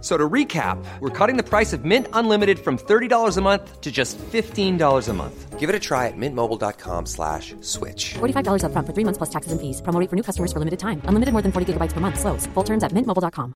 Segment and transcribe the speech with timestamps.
[0.00, 3.90] So to recap, we're cutting the price of Mint Unlimited from $30 a month to
[3.90, 5.58] just $15 a month.
[5.58, 8.14] Give it a try at mintmobile.com slash switch.
[8.20, 9.82] $45 upfront for three months plus taxes and fees.
[9.82, 11.02] Promo rate for new customers for limited time.
[11.10, 12.20] Unlimited more than 40 gigabytes per month.
[12.20, 12.46] Slows.
[12.54, 13.54] Full terms at mintmobile.com.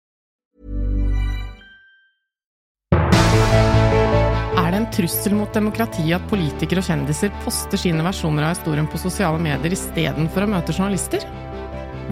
[4.62, 8.88] Er det en trussel mot demokratiet at politikere og kjendiser poster sine versjoner av historien
[8.90, 11.22] på sosiale medier istedenfor å møte journalister?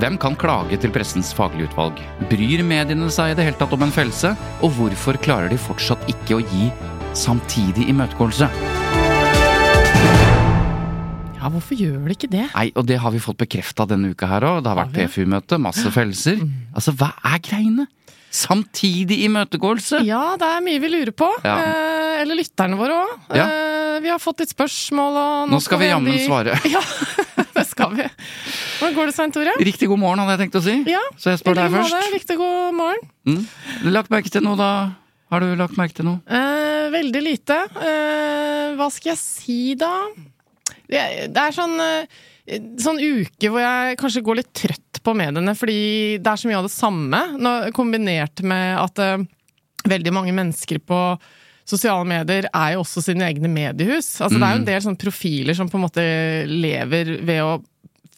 [0.00, 1.98] Hvem kan klage til pressens faglige utvalg?
[2.30, 4.30] Bryr mediene seg i det hele tatt om en fellelse?
[4.64, 6.70] Og hvorfor klarer de fortsatt ikke å gi
[7.12, 8.48] samtidig imøtegåelse?
[11.36, 12.46] Ja, hvorfor gjør de ikke det?
[12.54, 14.62] Nei, og det har vi fått bekrefta denne uka her òg.
[14.64, 16.40] Det har vært PFU-møte, masse fellelser.
[16.72, 17.84] Altså, hva er greiene?
[18.32, 20.00] Samtidig imøtegåelse?
[20.06, 21.28] Ja, det er mye vi lurer på.
[21.44, 21.58] Ja.
[21.60, 23.14] Eh, eller lytterne våre òg.
[23.36, 23.44] Ja.
[23.50, 26.24] Eh, vi har fått litt spørsmål, og nå, Nå skal vi jammen de...
[26.24, 26.56] svare.
[26.72, 26.80] Ja,
[27.58, 28.06] det skal vi.
[28.78, 29.54] Hvordan går det, Svein Tore?
[29.66, 30.76] Riktig god morgen, hadde jeg tenkt å si.
[30.90, 32.10] Ja, Så jeg spør deg først.
[32.14, 33.06] Riktig god morgen.
[33.28, 33.44] Mm.
[33.90, 34.70] Lagt merke til noe, da?
[35.30, 36.18] Har du lagt merke til noe?
[36.26, 37.56] Eh, veldig lite.
[37.78, 39.92] Eh, hva skal jeg si, da?
[40.90, 42.20] Det, det er sånn eh,
[42.82, 46.58] Sånn uke hvor jeg kanskje går litt trøtt på mediene, fordi det er så mye
[46.58, 47.20] av det samme.
[47.76, 49.22] Kombinert med at eh,
[49.86, 50.98] veldig mange mennesker på
[51.70, 54.12] sosiale medier er jo også sine egne mediehus.
[54.20, 56.06] Altså, Det er jo en del sånne profiler som på en måte
[56.50, 57.58] lever ved å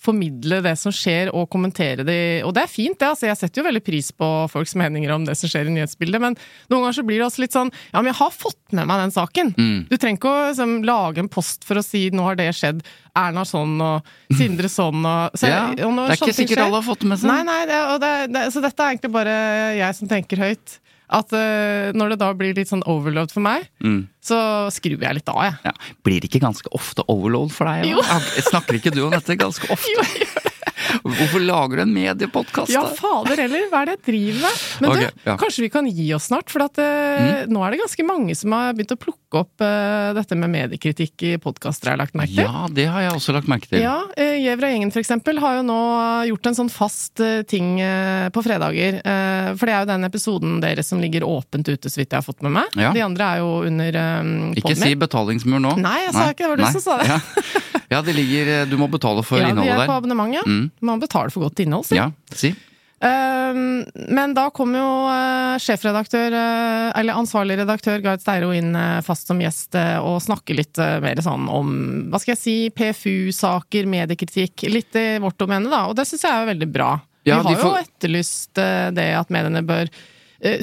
[0.03, 2.43] formidle det som skjer, og kommentere det.
[2.47, 3.07] Og det er fint, det.
[3.13, 6.23] altså Jeg setter jo veldig pris på folks meninger om det som skjer i nyhetsbildet,
[6.23, 6.37] men
[6.73, 9.05] noen ganger så blir det også litt sånn Ja, men jeg har fått med meg
[9.05, 9.55] den saken.
[9.87, 12.83] Du trenger ikke å liksom, lage en post for å si 'nå har det skjedd',
[13.15, 14.03] Erna sånn og
[14.35, 17.31] Sindre sånn og så, Ja, og det er ikke sikkert alle har fått med seg.
[17.31, 19.37] Nei, nei, det, og det, det, så dette er egentlig bare
[19.79, 20.81] jeg som tenker høyt.
[21.13, 24.07] At uh, når det da blir litt sånn overload for meg, Mm.
[24.25, 24.39] så
[24.73, 25.59] skrur jeg litt av, jeg.
[25.69, 25.73] Ja.
[26.07, 27.91] Blir det ikke ganske ofte overload for deg?
[27.93, 28.01] Jo.
[28.49, 29.93] Snakker ikke du om dette ganske ofte?
[29.93, 30.72] Jo, jeg gjør det.
[31.03, 32.73] Hvorfor lager du en mediepodkast?
[32.75, 34.63] Ja, fader heller, hva er det jeg driver med?
[34.83, 35.37] Men okay, du, ja.
[35.41, 36.53] kanskje vi kan gi oss snart?
[36.53, 37.53] For at, mm.
[37.53, 41.27] nå er det ganske mange som har begynt å plukke opp uh, dette med mediekritikk
[41.31, 42.45] i podkaster, har jeg lagt merke til.
[42.45, 43.83] Ja, det har jeg også lagt merke til.
[43.85, 45.81] Ja, uh, Gjever og gjengen for eksempel har jo nå
[46.29, 49.01] gjort en sånn fast uh, ting uh, på fredager.
[49.03, 52.19] Eh, For det er jo den episoden deres som ligger åpent ute, så vidt jeg
[52.19, 52.79] har fått med meg.
[52.79, 52.93] Ja.
[52.95, 55.77] De andre er jo under um, Ikke si betalingsmur nå.
[55.83, 57.11] Nei, jeg sa ikke det, var du som sa det.
[57.13, 57.21] Ja.
[57.93, 60.03] ja, det ligger eh, Du må betale for Ja, de innholdet er på der.
[60.03, 60.43] abonnement, ja.
[60.49, 60.71] Mm.
[60.81, 61.97] Man betaler for godt innhold, si.
[62.01, 62.55] Ja, si.
[63.03, 63.83] Um,
[64.15, 69.41] men da kom jo eh, sjefredaktør, eh, eller ansvarlig redaktør Gard Steiro inn fast som
[69.43, 71.73] gjest og snakke litt mer sånn om,
[72.13, 75.83] hva skal jeg si, PFU-saker, mediekritikk, litt i vårt domene, da.
[75.91, 76.93] Og det syns jeg er veldig bra.
[77.27, 78.63] Ja, Vi har får- jo etterlyst
[78.95, 79.91] det at mediene bør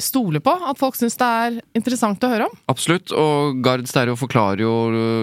[0.02, 2.56] stole på, at folk syns det er interessant å høre om.
[2.70, 4.74] Absolutt, og Gard Stereo forklarer jo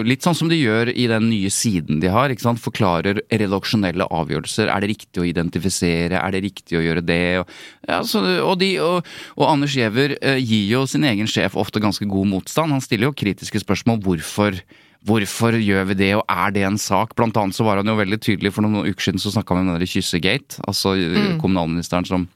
[0.06, 2.32] litt sånn som de gjør i den nye siden de har.
[2.32, 2.62] ikke sant?
[2.62, 4.72] Forklarer redaksjonelle avgjørelser.
[4.72, 6.18] Er det riktig å identifisere?
[6.18, 7.22] Er det riktig å gjøre det?
[7.42, 7.54] Og,
[7.86, 9.06] ja, så, og, de, og,
[9.38, 12.74] og Anders Giæver eh, gir jo sin egen sjef ofte ganske god motstand.
[12.74, 14.02] Han stiller jo kritiske spørsmål.
[14.04, 14.58] Hvorfor?
[15.06, 17.14] Hvorfor gjør vi det, og er det en sak?
[17.16, 19.62] Blant annet så var han jo veldig tydelig for noen uker siden så snakka han
[19.62, 20.58] om den der kyssegate.
[20.66, 21.36] Altså mm.
[21.38, 22.26] kommunalministeren som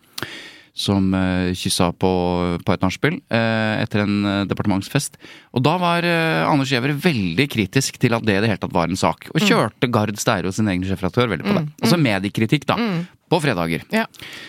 [0.73, 2.11] som uh, kyssa på,
[2.65, 5.19] på et nachspiel eh, etter en eh, departementsfest.
[5.53, 8.73] Og da var eh, Anders Giæver veldig kritisk til at det i det hele tatt
[8.73, 9.29] var en sak.
[9.35, 11.67] Og kjørte Gard Steiro, sin egen sjefredaktør, veldig på det.
[11.83, 12.79] Altså mediekritikk, da.
[13.33, 13.85] På fredager.
[13.93, 14.07] Ja.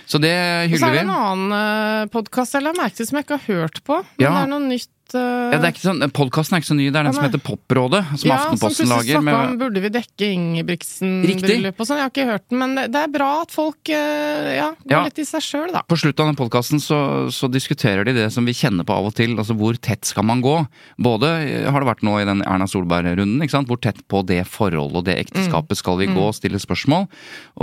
[0.07, 0.31] Så det
[0.71, 3.59] Og så er det en annen podkast jeg la merke til som jeg ikke har
[3.59, 3.99] hørt på.
[4.15, 4.31] Men Ja.
[4.37, 4.92] det er noe nytt.
[5.13, 7.17] Eh, Ja, det er ikke sånn, Podkasten er ikke så ny, det er den Ja,
[7.17, 8.01] som heter Poprådet.
[8.21, 9.19] Som ja, Aftenposten som lager.
[9.19, 11.99] snakka om burde vi dekke Ingebrigtsen-bryllupet og sånn.
[11.99, 14.93] Jeg har ikke hørt den, men det, det er bra at folk uh, ja, går
[14.95, 15.01] Ja.
[15.07, 15.83] litt i seg sjøl, da.
[15.87, 16.99] på slutten av den podkasten så,
[17.33, 19.35] så diskuterer de det som vi kjenner på av og til.
[19.39, 20.55] Altså hvor tett skal man gå?
[21.03, 23.41] Både eh, har det vært nå i den Erna Solberg-runden.
[23.43, 23.67] ikke sant?
[23.71, 26.29] Hvor tett på det forholdet og det ekteskapet skal vi gå?
[26.35, 27.07] Stille spørsmål.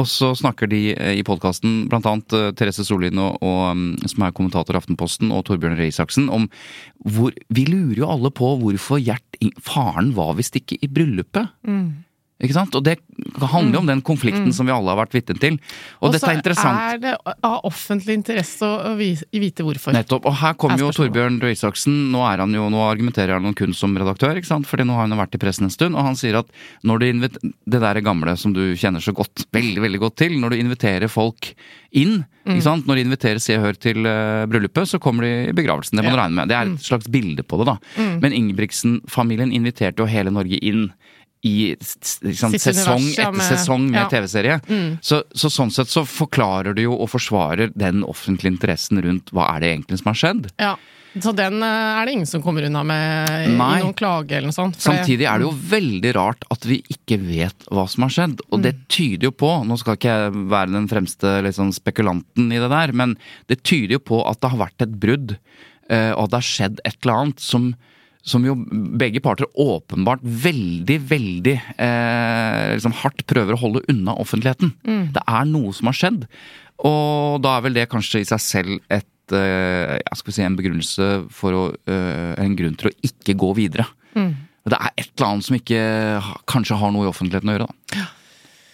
[0.01, 0.83] Og så snakker de
[1.17, 5.45] i podkasten, blant annet Therese Sollien, og, og, mm, som er kommentator i Aftenposten, og
[5.49, 6.49] Torbjørn Røe Isaksen, om
[7.01, 11.53] hvor Vi lurer jo alle på hvorfor Gjert Faren var visst ikke i bryllupet.
[12.41, 12.75] Ikke sant?
[12.75, 12.97] Og det
[13.37, 15.59] handler jo om den konflikten som vi alle har vært vitne til.
[16.01, 16.79] Og, Og dette så er interessant.
[16.81, 17.15] er det
[17.45, 19.93] av offentlig interesse å vite hvorfor.
[19.93, 20.25] Nettopp.
[20.31, 20.91] Og her kommer Er jo.
[20.97, 21.99] Torbjørn Røe Isaksen.
[22.15, 24.67] Nå, er han jo, nå argumenterer han kun som redaktør, ikke sant?
[24.71, 25.95] Fordi nå har han vært i pressen en stund.
[25.99, 26.49] Og han sier at
[26.83, 30.51] når du det der gamle som du kjenner så godt, veldig veldig godt til, når
[30.55, 31.53] du inviterer folk
[31.93, 32.55] inn, Mm.
[32.57, 32.87] ikke sant?
[32.89, 35.93] når de inviterer Se og Hør til uh, bryllupet, så kommer de i begravelsen.
[35.99, 36.49] Det må du regne med.
[36.49, 36.75] Det er Mm.
[36.79, 37.77] et slags bilde på det, da.
[38.19, 40.93] Men Ingebrigtsen-familien inviterte jo hele Norge inn.
[41.47, 42.05] I Sitt
[42.61, 44.07] sesong etter med- sesong med ja.
[44.07, 44.11] Mm.
[44.13, 44.61] TV-serie.
[45.01, 49.47] Så, så sånn sett så forklarer du jo og forsvarer den offentlige interessen rundt hva
[49.55, 50.51] er det egentlig som har skjedd.
[50.61, 50.75] Ja.
[51.19, 51.67] Så den eh,
[51.99, 54.79] er det ingen som kommer unna med i noen klage eller noe sånt.
[54.79, 58.45] Samtidig er det jo veldig rart at vi ikke vet hva som har skjedd.
[58.53, 62.61] Og det tyder jo på, nå skal ikke jeg være den fremste liksom, spekulanten i
[62.63, 63.17] det der, men
[63.51, 65.35] det tyder jo på at det har vært et brudd,
[65.91, 67.73] eh, og at det har skjedd et eller annet som
[68.23, 68.55] som jo
[69.01, 74.75] begge parter åpenbart veldig, veldig eh, liksom hardt prøver å holde unna offentligheten.
[75.17, 76.27] Det er noe som har skjedd.
[76.85, 80.45] Og da er vel det kanskje i seg selv et eh, ja, skal vi si,
[80.45, 83.89] en begrunnelse for å eh, En grunn til å ikke gå videre.
[84.71, 85.83] Det er et eller annet som ikke
[86.51, 88.07] kanskje har noe i offentligheten å gjøre, da.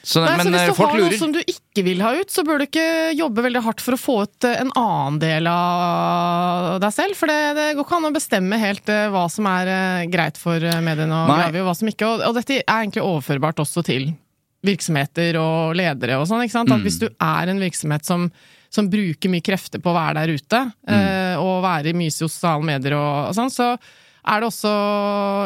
[0.07, 2.13] Så, Nei, men så eh, hvis du folk har noe som du ikke vil ha
[2.15, 2.85] ut, så bør du ikke
[3.19, 7.17] jobbe veldig hardt for å få ut eh, en annen del av deg selv.
[7.19, 10.39] For det, det går ikke an å bestemme helt eh, hva som er eh, greit
[10.39, 12.07] for eh, mediene å grave i, og hva som ikke.
[12.13, 14.13] Og, og dette er egentlig overførbart også til
[14.67, 16.45] virksomheter og ledere og sånn.
[16.47, 16.71] ikke sant?
[16.73, 16.87] At Mm.
[16.87, 18.31] hvis du er en virksomhet som
[18.77, 20.59] som bruker mye krefter på å være der ute,
[20.91, 20.95] Mm.
[21.01, 23.69] eh, og være i mye sosiale medier og, og sånn, så
[24.27, 24.71] er det også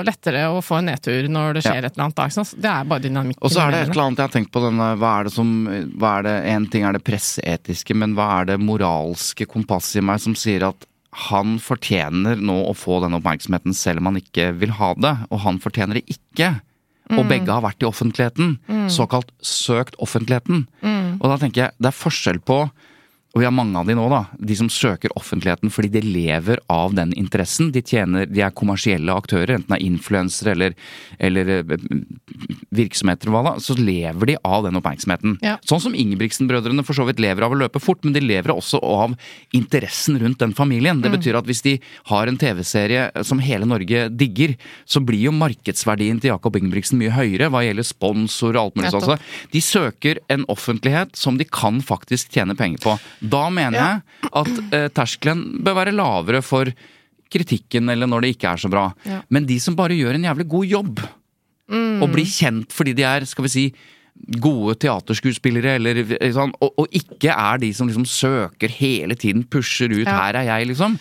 [0.09, 1.88] lettere å få en nedtur når det skjer Ja.
[1.88, 2.17] et eller annet.
[2.17, 2.44] Da.
[2.56, 3.38] Det er bare dynamikk.
[3.43, 5.32] Og så er det et eller annet jeg har tenkt på denne, hva er det
[5.32, 5.50] som
[5.99, 10.06] hva er det, En ting er det presseetiske, men hva er det moralske kompasset i
[10.06, 10.87] meg som sier at
[11.31, 15.41] han fortjener nå å få den oppmerksomheten selv om han ikke vil ha det, og
[15.41, 16.61] han fortjener det ikke.
[17.11, 18.59] Og begge har vært i offentligheten.
[18.88, 20.69] Såkalt søkt offentligheten.
[21.21, 22.71] Og da tenker jeg, det er forskjell på
[23.31, 24.25] og vi har mange av de nå, da.
[24.43, 27.69] De som søker offentligheten fordi de lever av den interessen.
[27.71, 30.75] De tjener, de er kommersielle aktører, enten det er influensere eller,
[31.23, 31.85] eller eh,
[32.75, 33.53] virksomheter hva da.
[33.62, 35.37] Så lever de av den oppmerksomheten.
[35.47, 35.55] Ja.
[35.62, 38.82] Sånn som Ingebrigtsen-brødrene for så vidt lever av å løpe fort, men de lever også
[38.82, 39.15] av
[39.55, 40.99] interessen rundt den familien.
[40.99, 41.06] Mm.
[41.06, 41.76] Det betyr at hvis de
[42.11, 44.56] har en TV-serie som hele Norge digger,
[44.91, 48.93] så blir jo markedsverdien til Jakob Ingebrigtsen mye høyere hva gjelder sponsor og alt mulig
[48.97, 49.31] sånt.
[49.55, 52.99] De søker en offentlighet som de kan faktisk tjene penger på.
[53.22, 56.70] Da mener jeg at eh, terskelen bør være lavere for
[57.31, 58.88] kritikken eller når det ikke er så bra.
[59.31, 61.00] Men de som bare gjør en jævlig god jobb,
[61.70, 62.00] Mm.
[62.02, 63.62] og blir kjent fordi de er, skal vi si,
[64.40, 66.00] gode teaterskuespillere, eller
[66.34, 70.17] sånn, og, og ikke er de som liksom søker hele tiden, pusher ut Ja.
[70.19, 70.99] 'her er jeg', liksom.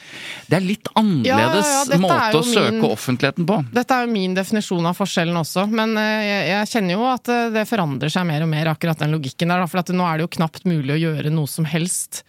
[0.50, 3.60] Det er litt annerledes Ja, ja, måte å å søke offentligheten på.
[3.74, 7.30] Dette er jo min definisjon av forskjellen også, men eh, jeg, jeg kjenner jo at
[7.30, 9.68] eh, det forandrer seg mer og mer, akkurat den logikken der.
[9.70, 12.24] For nå er det jo knapt mulig å gjøre noe som helst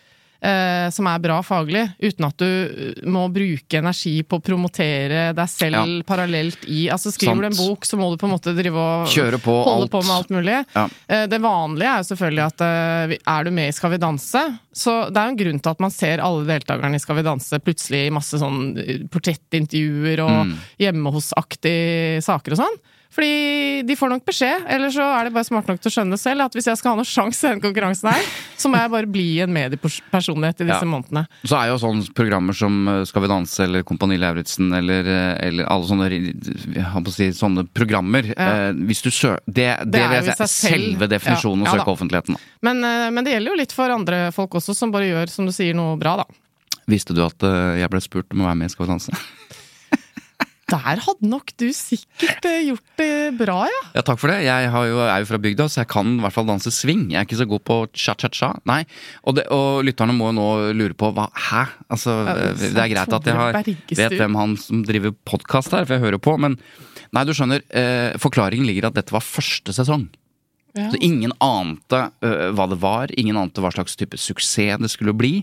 [0.90, 5.48] som er bra faglig, uten at du eh, må bruke energi på å promotere deg
[5.52, 6.02] selv Ja.
[6.08, 9.06] parallelt i Altså skriver du en bok, så må du på en måte drive og
[9.12, 9.90] Kjøre på holde alt.
[9.92, 10.58] på med alt mulig.
[10.74, 10.86] Ja.
[11.08, 14.44] Eh, Det vanlige er jo selvfølgelig at eh, er du med i Skal vi danse,
[14.72, 17.22] så det er jo en grunn til at man ser alle deltakerne i Skal vi
[17.28, 20.56] danse plutselig i masse sånn eh, portrettintervjuer og Mm.
[20.78, 22.78] hjemme hos-aktige saker og sånn.
[23.10, 26.18] Fordi de får nok beskjed, eller så er de bare smart nok til å skjønne
[26.20, 28.28] selv, at hvis jeg skal ha noen sjanse i den konkurransen her,
[28.60, 30.90] så må jeg bare bli en mediepersonlighet i disse Ja.
[30.92, 31.24] månedene.
[31.42, 35.48] Så er jo sånne programmer som eh, Skal vi danse eller Kompani Lauritzen eller, eh,
[35.48, 38.68] eller alle sånne, jeg å si, sånne programmer Ja.
[38.70, 40.54] eh, Hvis du søker det, det, Det er jo selv.
[40.70, 42.36] selve definisjonen Ja, å søke offentligheten.
[42.62, 45.46] Men, eh, men det gjelder jo litt for andre folk også, som bare gjør, som
[45.46, 46.24] du sier, noe bra, da.
[46.86, 49.12] Visste du at jeg ble spurt om å være med i Skal vi danse?
[50.70, 53.10] Der hadde nok du sikkert eh, gjort det
[53.40, 53.80] bra, ja.
[53.96, 54.40] Ja, takk for det.
[54.46, 57.08] Jeg har jo, er jo fra bygda, så jeg kan i hvert fall danse swing.
[57.12, 58.52] Jeg er ikke så god på cha-cha-cha.
[58.70, 58.82] Nei.
[59.24, 60.48] Og, det, og lytterne må jo nå
[60.78, 61.64] lure på hva Hæ?
[61.90, 65.86] Altså, Ja, det er greit at jeg har, vet hvem han som driver podkast her,
[65.88, 66.58] for jeg hører på, men
[67.10, 67.64] Nei, du skjønner.
[67.74, 70.06] Eh, forklaringen ligger at dette var første sesong.
[70.78, 70.86] Ja.
[70.92, 75.10] Så ingen ante uh, hva det var, ingen ante hva slags type suksess det skulle
[75.18, 75.40] bli.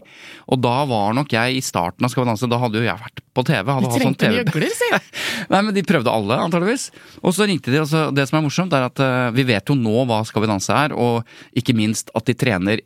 [0.47, 2.95] Og da var nok jeg i starten av Skal vi danse, da hadde jo jeg
[3.01, 3.73] vært på TV.
[3.75, 4.89] Hadde de trengte sånn trengte TV gjøgler, si!
[5.51, 6.87] Nei, men de prøvde alle, antageligvis.
[7.21, 9.67] Og så ringte de, og så det som er morsomt, er at uh, vi vet
[9.67, 11.27] jo nå hva Skal vi danse er, og
[11.59, 12.85] ikke minst at de trener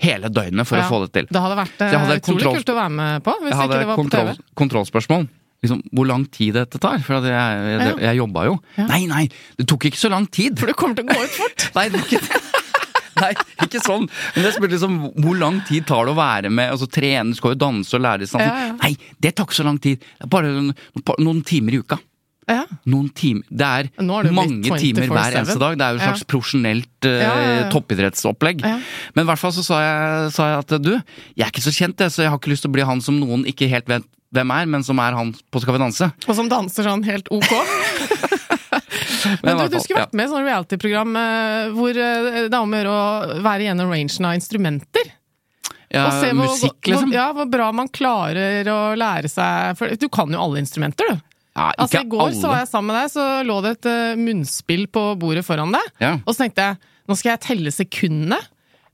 [0.00, 0.88] hele døgnet for Ja.
[0.88, 1.28] å få det til.
[1.30, 3.86] Det hadde vært Så eh, utrolig kontroll- kult å være med på, hvis ikke det
[3.86, 4.46] var på kontroll, TV.
[4.58, 5.28] kontrollspørsmål.
[5.64, 7.00] Liksom, hvor lang tid dette tar?
[7.04, 8.58] For at jeg, jeg, jeg jobba jo.
[8.76, 8.84] Ja.
[8.90, 9.22] Nei, nei,
[9.58, 10.58] det tok ikke så lang tid!
[10.60, 11.68] For det kommer til å gå ut fort!
[11.78, 12.20] Nei, det ikke
[13.22, 13.30] Nei,
[13.62, 14.08] ikke sånn.
[14.34, 17.54] Men jeg spurte liksom hvor lang tid tar det å være med altså trene, skal
[17.54, 18.42] jo danse og lære sånn.
[18.42, 18.72] Ja, ja.
[18.82, 18.90] Nei,
[19.22, 20.02] det tar ikke så lang tid.
[20.32, 20.72] Bare noen,
[21.22, 22.00] noen timer i uka.
[22.50, 22.66] Ja.
[22.92, 25.78] Noen timer Det er, er det mange timer hver eneste dag.
[25.80, 26.28] Det er jo et slags Ja.
[26.34, 27.62] profesjonelt uh, Ja, ja.
[27.72, 28.60] toppidrettsopplegg.
[28.66, 30.90] Men i hvert fall så sa jeg, sa jeg at du,
[31.38, 33.00] jeg er ikke så kjent, jeg, så jeg har ikke lyst til å bli han
[33.04, 34.04] som noen ikke helt vet
[34.34, 36.10] hvem er, men som er han på Skal vi danse.
[36.26, 37.52] Og som danser sånn helt ok.
[39.42, 42.58] Men men du, du skulle vært med i sånn reality-program eh, hvor eh, det er
[42.58, 45.12] om å gjøre å være gjennom rangen av instrumenter.
[45.94, 47.08] Ja, og se hvor, musikk, liksom.
[47.08, 51.08] Hvor, ja, hvor bra man klarer å lære seg For du kan jo alle instrumenter,
[51.08, 51.22] du.
[51.54, 52.38] Ja, Altså I går alle.
[52.40, 55.74] så var jeg sammen med deg, så lå det et uh, munnspill på bordet foran
[55.74, 55.92] deg.
[56.02, 56.16] Ja.
[56.24, 58.40] Og så tenkte jeg nå skal jeg telle sekundene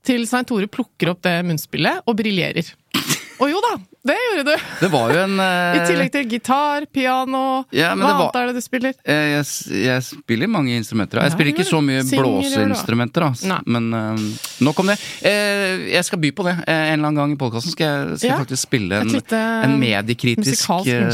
[0.05, 2.69] til Svein Tore plukker opp det munnspillet og briljerer.
[3.41, 3.71] Og jo da,
[4.07, 4.63] det gjorde du!
[4.81, 7.41] Det var jo en I eh, tillegg til gitar, piano
[7.75, 8.95] Ja, Hva annet var- er det du spiller?
[9.05, 11.19] Jeg, jeg, jeg spiller mange instrumenter.
[11.19, 11.25] da.
[11.27, 13.27] Jeg Ja, spiller ikke så mye blåseinstrumenter.
[13.69, 14.23] Men uh,
[14.65, 14.97] nok om det.
[15.21, 16.55] Uh, jeg skal by på det.
[16.65, 18.37] Eh, en eller annen gang i podkasten skal, jeg, skal Ja.
[18.41, 21.09] faktisk spille en, lite en mediekritisk eh,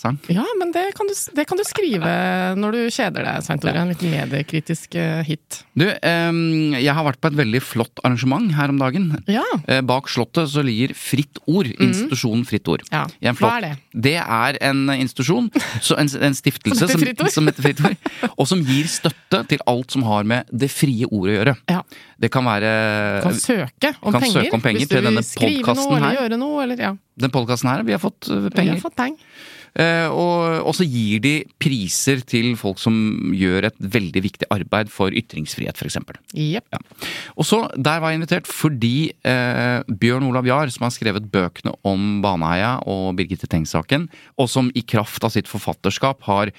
[0.00, 0.18] sang.
[0.32, 2.14] Ja, men det kan, du, det kan du skrive
[2.60, 3.76] når du kjeder deg, Svein Tore.
[3.84, 5.60] En liten mediekritisk eh, hit.
[5.76, 6.40] Du, um,
[6.76, 9.10] jeg har vært på et veldig flott arrangement her om dagen.
[9.30, 9.44] Ja.
[9.66, 11.70] Eh, Bak Slottet så ligger Fritt Ord,
[12.30, 12.82] institusjonen Fritt Ord.
[12.90, 13.32] Ja.
[13.38, 13.70] Hva er det?
[14.06, 15.50] Det er en institusjon,
[15.82, 19.42] så en, en stiftelse Som heter som, som heter Fritt Ord, og som gir støtte
[19.50, 21.56] til alt som har med det frie ordet å gjøre.
[21.70, 21.82] Ja.
[22.20, 22.72] Det kan være
[23.24, 24.42] Kan søke om kan penger.
[24.44, 26.18] søke om penger hvis du vil skrive noe eller her.
[26.20, 26.62] gjøre noe.
[26.64, 26.92] Eller, ja.
[27.20, 28.74] Den podkasten her, vi har fått penger.
[28.74, 29.16] Vi har fått penger.
[29.78, 32.94] Eh, og, så gir de priser til folk som
[33.36, 35.98] gjør et veldig viktig arbeid for ytringsfrihet, f.eks.
[36.34, 36.66] Yep.
[36.74, 36.80] Ja.
[37.36, 41.74] Og så, Der var jeg invitert fordi eh, Bjørn Olav Jahr, som har skrevet bøkene
[41.86, 44.08] om Baneheia og Birgitte Tengs-saken,
[44.40, 46.54] og som i kraft av sitt forfatterskap har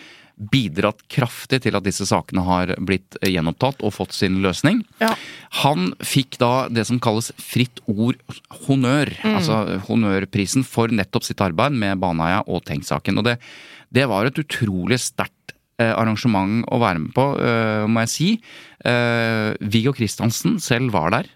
[0.52, 4.82] bidratt kraftig til at disse sakene har blitt gjenopptatt og fått sin løsning.
[5.02, 5.14] Ja.
[5.62, 8.18] Han fikk da det som kalles Fritt Ord
[8.66, 13.22] honnør, altså honnørprisen for nettopp sitt arbeid med Baneheia og Tenk-saken.
[13.22, 13.38] Og det,
[13.94, 18.32] det var et utrolig sterkt eh, arrangement å være med på, eh, må jeg si.
[18.88, 21.32] Eh, Viggo Kristiansen selv var der,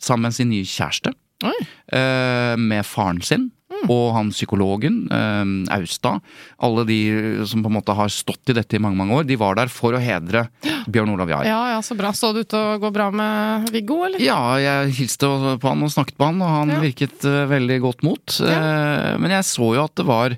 [0.00, 1.12] sammen med sin nye kjæreste.
[1.44, 1.58] Oi.
[1.92, 3.50] eh, med faren sin.
[3.92, 6.20] Og han psykologen, eh, Austad.
[6.62, 6.98] Alle de
[7.46, 9.68] som på en måte har stått i dette i mange mange år, de var der
[9.72, 10.46] for å hedre
[10.92, 11.44] Bjørn Olav Jahr.
[11.48, 12.12] Ja, ja, så bra.
[12.16, 14.22] Så det ut til å gå bra med Viggo, eller?
[14.22, 15.28] Ja, jeg hilste
[15.60, 16.80] på han og snakket på han, og han Ja.
[16.82, 18.38] virket eh, veldig godt mot.
[18.40, 20.36] Eh, men jeg så jo at det var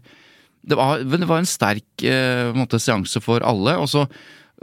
[0.68, 3.78] Det var, det var en sterk eh, en måte, seanse for alle.
[3.80, 4.02] Og så,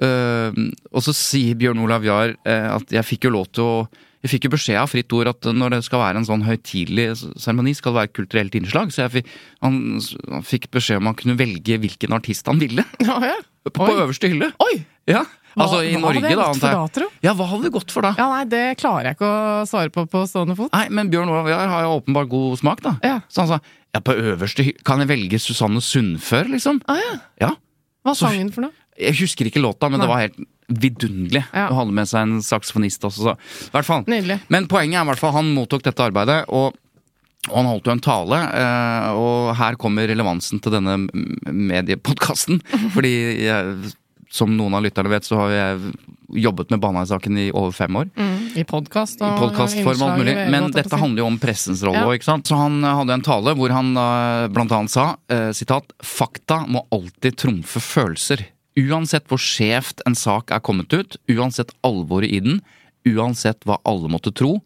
[0.01, 0.51] eh,
[0.91, 3.87] og så sier Bjørn Olav Jahr eh, at jeg fikk jo lov til å
[4.25, 7.07] jeg fikk jo beskjed av Fritt Ord at når det skal være en sånn høytidelig
[7.37, 8.89] seremoni, skal det være kulturelt innslag.
[8.93, 9.75] Så jeg fikk, han,
[10.31, 12.85] han fikk beskjed om han kunne velge hvilken artist han ville.
[13.05, 13.35] Ja, ja.
[13.65, 13.95] På, Oi.
[14.01, 14.51] øverste hylle.
[14.61, 14.75] Oi!
[15.09, 15.23] Ja,
[15.57, 16.47] altså Hva- i Norge, da.
[16.49, 17.09] gått for da, jeg.
[17.25, 18.11] Ja, hva hadde det gått for da?
[18.17, 20.69] Ja, nei, det klarer jeg ikke å svare på på stående fot.
[20.73, 22.95] Nei, men Bjørn Olav Jahr har jo åpenbart god smak, da.
[23.05, 23.19] Ja.
[23.29, 23.59] Så han sa
[23.95, 26.81] ja, på øverste hylle Kan jeg velge Susanne Sundfør, liksom?
[26.89, 27.13] Ah, ja.
[27.45, 27.51] Ja.
[28.05, 28.75] Hva sang hun for noe?
[28.97, 30.05] Jeg husker ikke låta, men Nei.
[30.05, 30.37] det var helt
[30.71, 31.67] vidunderlig Ja.
[31.69, 33.35] å ha med seg en saksofonist også.
[33.35, 34.41] Så.
[34.49, 36.73] Men poenget er i hvert fall han mottok dette arbeidet, og,
[37.51, 38.39] og han holdt jo en tale.
[38.55, 40.95] eh, Og her kommer relevansen til denne
[41.45, 42.61] mediepodkasten.
[42.95, 43.11] Fordi
[43.45, 43.91] jeg,
[44.31, 45.93] som noen av lytterne vet, så har jeg
[46.47, 48.09] jobbet med Baneheia-saken i over fem år.
[48.17, 50.33] Mm, I podkast I og podkastform og alt mulig.
[50.55, 52.15] Men dette handler jo om pressens rolle Ja.
[52.17, 52.47] ikke sant.
[52.49, 55.11] Så han eh, hadde en tale hvor han eh, blant annet sa
[55.55, 58.47] sitat Fakta må alltid trumfe følelser.
[58.75, 62.63] Uansett hvor skjevt en sak er kommet ut, uansett alvoret i den,
[63.07, 64.57] uansett hva alle måtte tro.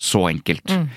[0.00, 0.66] Så enkelt.
[0.66, 0.88] Mm.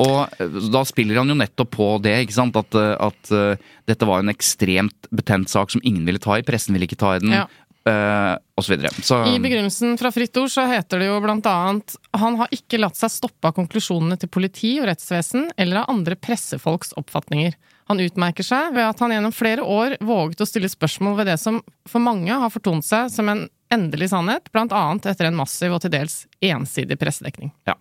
[0.00, 2.56] Og eh, da spiller han jo nettopp på det, ikke sant.
[2.58, 6.46] At, eh, at uh, dette var en ekstremt betent sak som ingen ville ta i.
[6.46, 7.34] Pressen ville ikke ta i den.
[7.34, 7.46] Ja.
[7.90, 8.92] Eh, og så videre.
[9.02, 12.80] Så, I begrunnelsen fra Fritt Ord så heter det jo blant annet han har ikke
[12.80, 17.56] latt seg stoppe av konklusjonene til politi og rettsvesen eller av andre pressefolks oppfatninger.
[17.90, 21.38] Han utmerker seg ved at han gjennom flere år våget å stille spørsmål ved det
[21.42, 21.60] som
[21.90, 25.92] for mange har fortont seg som en endelig sannhet, annet etter en massiv og til
[25.92, 27.52] dels ensidig pressedekning.
[27.68, 27.76] Ja.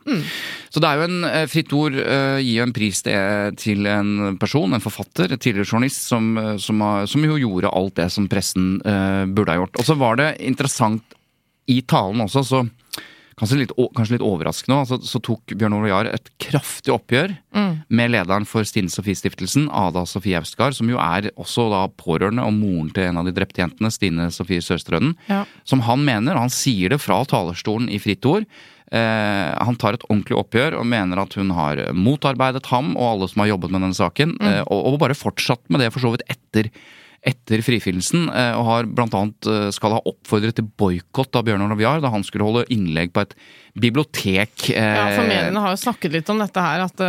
[0.70, 3.90] Så det er jo en eh, Fritt Ord eh, gir jo en pris til, til
[3.90, 7.98] en person, en forfatter, en tidligere journalist, som, eh, som, har, som jo gjorde alt
[8.00, 9.78] det som pressen uh, burde ha gjort.
[9.80, 11.18] Og så var det interessant
[11.72, 12.64] i talen også, så
[13.40, 17.34] kanskje litt, kanskje litt overraskende, altså, så tok Bjørn Ole Jahr et kraftig oppgjør
[17.90, 22.54] med lederen for Stine Sofie-stiftelsen, Ada Sofie Austgard, som jo er også da pårørende og
[22.58, 25.44] moren til en av de drepte jentene, Stine Sofie Sørstrønden, Ja.
[25.66, 28.46] som han mener, han sier det fra talerstolen i Fritt Ord.
[28.94, 33.30] Eh, han tar et ordentlig oppgjør og mener at hun har motarbeidet ham og alle
[33.32, 36.12] som har jobbet med denne saken, eh, og, og bare fortsatt med det for så
[36.14, 36.70] vidt etter,
[37.26, 41.72] etter frifinnelsen, eh, og har blant annet eh, skal ha oppfordret til boikott av Bjørnar
[41.72, 43.36] Olav da han skulle holde innlegg på et
[43.80, 44.70] bibliotek.
[44.74, 47.00] eh, Ja, for mediene har jo snakket litt om dette her, at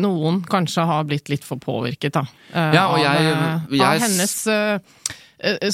[0.00, 2.24] noen kanskje har blitt litt for påvirket, da.
[2.54, 4.34] Ja, og av, jeg- eh, jeg- av hennes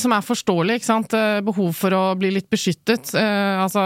[0.00, 1.14] som er forståelig, ikke sant.
[1.16, 3.82] Eh, Behov for å bli litt beskyttet, eh, altså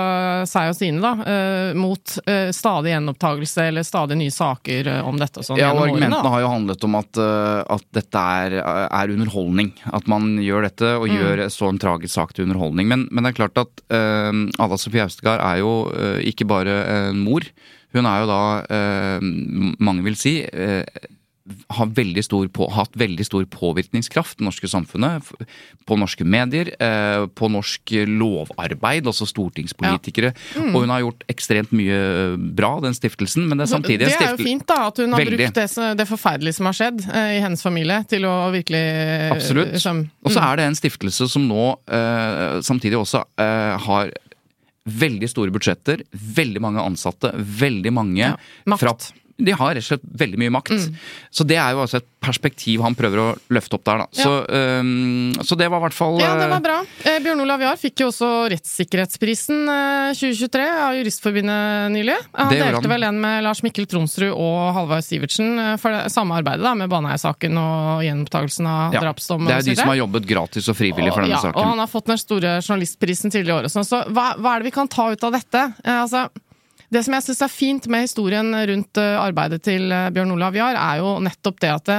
[0.48, 5.18] seg og sine, da, eh, mot eh, stadig gjenopptakelse eller stadig nye saker eh, om
[5.20, 5.58] dette og sånn.
[5.60, 9.72] Ja, og Argumentene har jo handlet om at, eh, at dette er, er underholdning.
[9.92, 11.16] At man gjør dette og Mm.
[11.18, 12.86] gjør så en tragisk sak til underholdning.
[12.88, 14.30] Men, men det er klart at uh,
[14.62, 16.76] Ada Sofie Austegard er jo eh, ikke bare
[17.10, 17.42] en mor.
[17.92, 18.38] Hun er jo da,
[18.72, 19.18] eh,
[19.82, 20.86] mange vil si, eh,
[21.76, 25.30] har veldig stor på, hatt veldig stor påvirkningskraft i det norske samfunnet.
[25.88, 30.32] På norske medier, eh, på norsk lovarbeid, altså stortingspolitikere.
[30.56, 30.72] Mm.
[30.72, 32.00] Og hun har gjort ekstremt mye
[32.56, 33.46] bra, den stiftelsen.
[33.48, 35.38] Men det er samtidig en det er jo fint da, at hun har Veldig.
[35.38, 35.68] brukt det,
[35.98, 38.82] det forferdelige som har skjedd eh, i hennes familie, til å virkelig
[39.32, 39.72] Absolutt.
[39.76, 40.02] Absolutt.
[40.02, 40.26] mm.
[40.26, 44.12] Og så er det en stiftelse som nå eh, samtidig også eh, har
[44.82, 48.32] veldig store budsjetter, veldig mange ansatte, veldig mange Ja,
[48.66, 48.82] makt.
[48.82, 48.94] fra
[49.42, 50.88] de har rett og slett veldig mye makt.
[51.34, 54.06] Så det er jo altså et perspektiv han prøver å løfte opp der, da.
[54.14, 56.76] Så, um, så det var i hvert fall Ja, det var eh, bra.
[57.02, 62.16] Eh, Bjørn Olav Jahr fikk jo også Rettssikkerhetsprisen eh, 2023 av Juristforbundet nylig.
[62.38, 62.90] Han Det delte han.
[62.94, 66.76] vel en med Lars Mikkel Tronsrud og Halvard Sivertsen eh, for det samme arbeidet da,
[66.78, 69.50] med Baneheia-saken og gjenopptakelsen av ja, drapsdommen.
[69.50, 71.58] Det er jo de som har jobbet gratis og frivillig for denne ja, saken.
[71.58, 73.70] Og han har fått den store journalistprisen tidligere i år.
[73.70, 73.88] og sånn.
[73.88, 75.66] Så hva, hva er det vi kan ta ut av dette?
[75.82, 76.28] Eh, altså,
[76.92, 80.54] det som jeg syns er fint med historien rundt eh, arbeidet til eh, Bjørn Olav
[80.58, 81.98] Jahr, er jo nettopp det at det,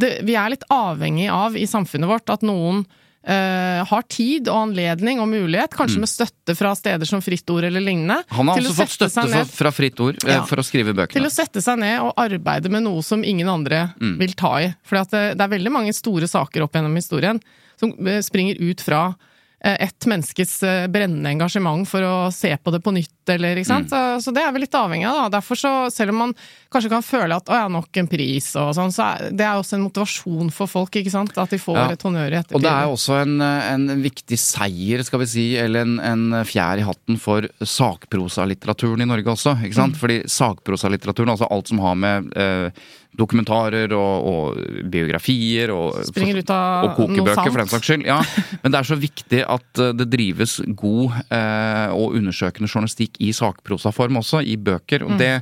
[0.00, 2.84] det, vi er litt avhengig av i samfunnet vårt at noen
[3.20, 7.66] Uh, har tid og anledning og mulighet, kanskje med støtte fra steder som Fritt Ord
[7.68, 8.36] eller lignende, Mm.
[8.38, 10.44] Han har også fått støtte fra, ned- fra Fritt Ord eh, Ja.
[10.48, 11.18] for å skrive bøkene.
[11.20, 14.16] til å sette seg ned og arbeide med noe som ingen andre Mm.
[14.22, 14.74] vil ta i.
[14.88, 17.42] For det, det er veldig mange store saker opp gjennom historien
[17.78, 19.14] som eh, springer ut fra eh,
[19.60, 23.92] ett menneskes eh, brennende engasjement for å se på det på nytt, eller ikke sant.
[23.92, 24.20] Mm.
[24.24, 25.26] Så, det er vi litt avhengig av, da.
[25.36, 26.34] Derfor så, selv om man
[26.72, 29.60] kanskje kan føle at å ja, nok en pris og sånn, så er det er
[29.60, 31.36] også en motivasjon for folk, ikke sant.
[31.36, 31.88] At de får Ja.
[31.92, 32.56] et honnør i ettertid.
[32.56, 36.44] Og det er også en, eh, en viktig seier, skal vi si, eller en, en
[36.48, 39.58] fjær i hatten for sakprosalitteraturen i Norge også.
[39.64, 39.96] ikke sant?
[39.96, 40.00] Mm.
[40.00, 42.70] Fordi sakprosalitteraturen, altså alt som har med eh,
[43.18, 48.06] dokumentarer og, og biografier og, Springer ut av og kokebøker, for den saks skyld.
[48.08, 48.20] Ja,
[48.62, 53.32] men det er så viktig at eh, det drives god eh, og undersøkende journalistikk i
[53.36, 55.04] sakprosaform også, i bøker.
[55.04, 55.10] Mm.
[55.10, 55.32] og det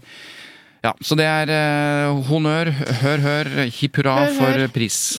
[0.85, 2.71] ja, Så det er eh, honnør,
[3.03, 5.19] hør, hør, hipp hurra for pris.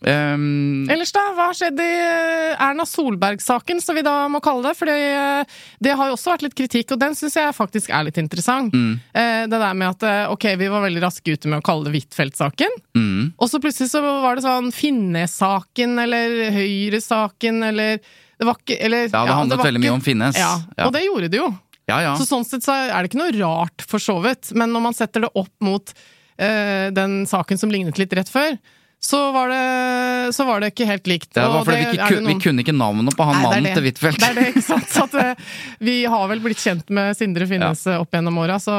[0.00, 4.70] Um, Ellers da, hva har skjedd i eh, Erna Solberg-saken, som vi da må kalle
[4.70, 4.72] det?
[4.78, 8.06] Fordi eh, det har jo også vært litt kritikk, og den syns jeg faktisk er
[8.08, 8.72] litt interessant.
[8.72, 8.96] Mm.
[9.12, 11.98] Det der med at eh, ok, vi var veldig raske ute med å kalle det
[11.98, 13.36] Huitfeldt-saken, mm.
[13.36, 18.00] og så plutselig så var det sånn Finnes-saken eller Høyre-saken eller
[18.40, 20.38] det var ikke eller, Ja, det handlet var veldig mye om Finnes.
[20.40, 20.86] Ja, Ja.
[20.86, 21.50] og det gjorde det jo.
[21.90, 22.14] Ja, ja.
[22.16, 24.52] Så sånn sett så er det ikke noe rart, for så vidt.
[24.56, 28.56] Men når man setter det opp mot uh, den saken som lignet litt rett før,
[29.02, 31.30] så var det, så var det ikke helt likt.
[31.32, 33.40] Det var fordi fordi vi, ikke, det kun- vi kunne ikke navnet på han Nei,
[33.40, 33.72] det mannen det.
[33.78, 34.18] til Huitfeldt.
[34.20, 34.96] Det er det, ikke sant?
[35.00, 35.54] At, eh,
[35.88, 37.94] vi har vel blitt kjent med Sindre Finnes ja.
[38.02, 38.74] opp gjennom åra, så,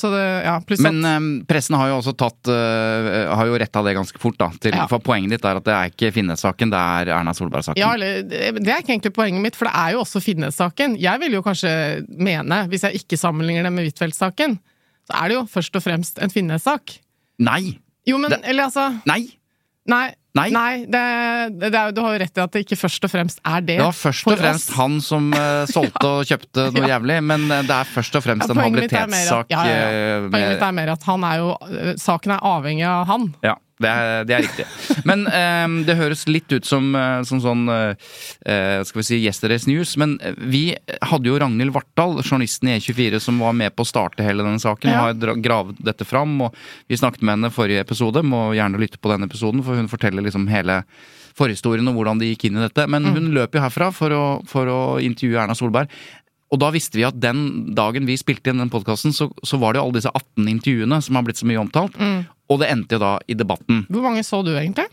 [0.00, 1.18] så det Ja, pluss Men eh,
[1.50, 4.48] pressen har jo også tatt uh, Har jo retta det ganske fort, da.
[4.56, 4.86] Til, Ja.
[4.88, 7.78] For poenget ditt er at det er ikke Finnes-saken, det er Erna Solberg-saken.
[7.82, 10.96] ja, eller, det det er ikke egentlig poenget mitt, for det er jo også Finnes-saken.
[11.00, 11.70] Jeg vil jo kanskje
[12.08, 14.56] mene, hvis jeg ikke sammenligner det med Huitfeldt-saken,
[15.08, 16.96] så er det jo først og fremst en Finnes-sak.
[17.44, 17.76] Nei!
[18.08, 19.26] Jo, men Det- Eller altså Nei!
[19.88, 20.08] Nei.
[20.38, 20.84] Nei.
[20.86, 21.00] det,
[21.58, 23.78] det er, du har jo rett i at det ikke først og fremst er det.
[23.80, 24.76] Det var først og fremst oss.
[24.76, 28.46] han som uh, solgte og kjøpte noe jævlig, men eh, det er først og fremst
[28.46, 29.50] Ja, en habilitetssak.
[29.50, 29.88] ja, ja, ja.
[29.88, 33.26] eh, Poenget mitt er mer at han er jo, øh, saken er avhengig av han.
[33.42, 33.56] Ja.
[33.78, 34.66] Det er, det er riktig.
[35.08, 39.68] Men eh, det høres litt ut som, eh, som sånn eh, Skal vi si Yesterday's
[39.70, 39.94] News.
[40.00, 40.62] Men eh, vi
[41.10, 44.62] hadde jo Ragnhild Vartdal, journalisten i E24, som var med på å starte hele denne
[44.62, 44.90] saken.
[44.90, 45.06] Ja.
[45.06, 46.56] Har gravd dette fram, og
[46.90, 48.24] vi snakket med henne forrige episode.
[48.26, 50.82] Må gjerne lytte på denne episoden, for hun forteller liksom hele
[51.38, 52.86] forhistorien og hvordan de gikk inn i dette.
[52.90, 55.92] Men hun løp jo herfra for å, for å intervjue Erna Solberg.
[56.48, 59.74] Og da visste vi at den dagen vi spilte inn den podkasten, så, så var
[59.74, 61.98] det jo alle disse 18 intervjuene som har blitt så mye omtalt.
[62.48, 63.84] Og det endte jo da i debatten.
[63.92, 64.88] Hvor mange så du egentlig?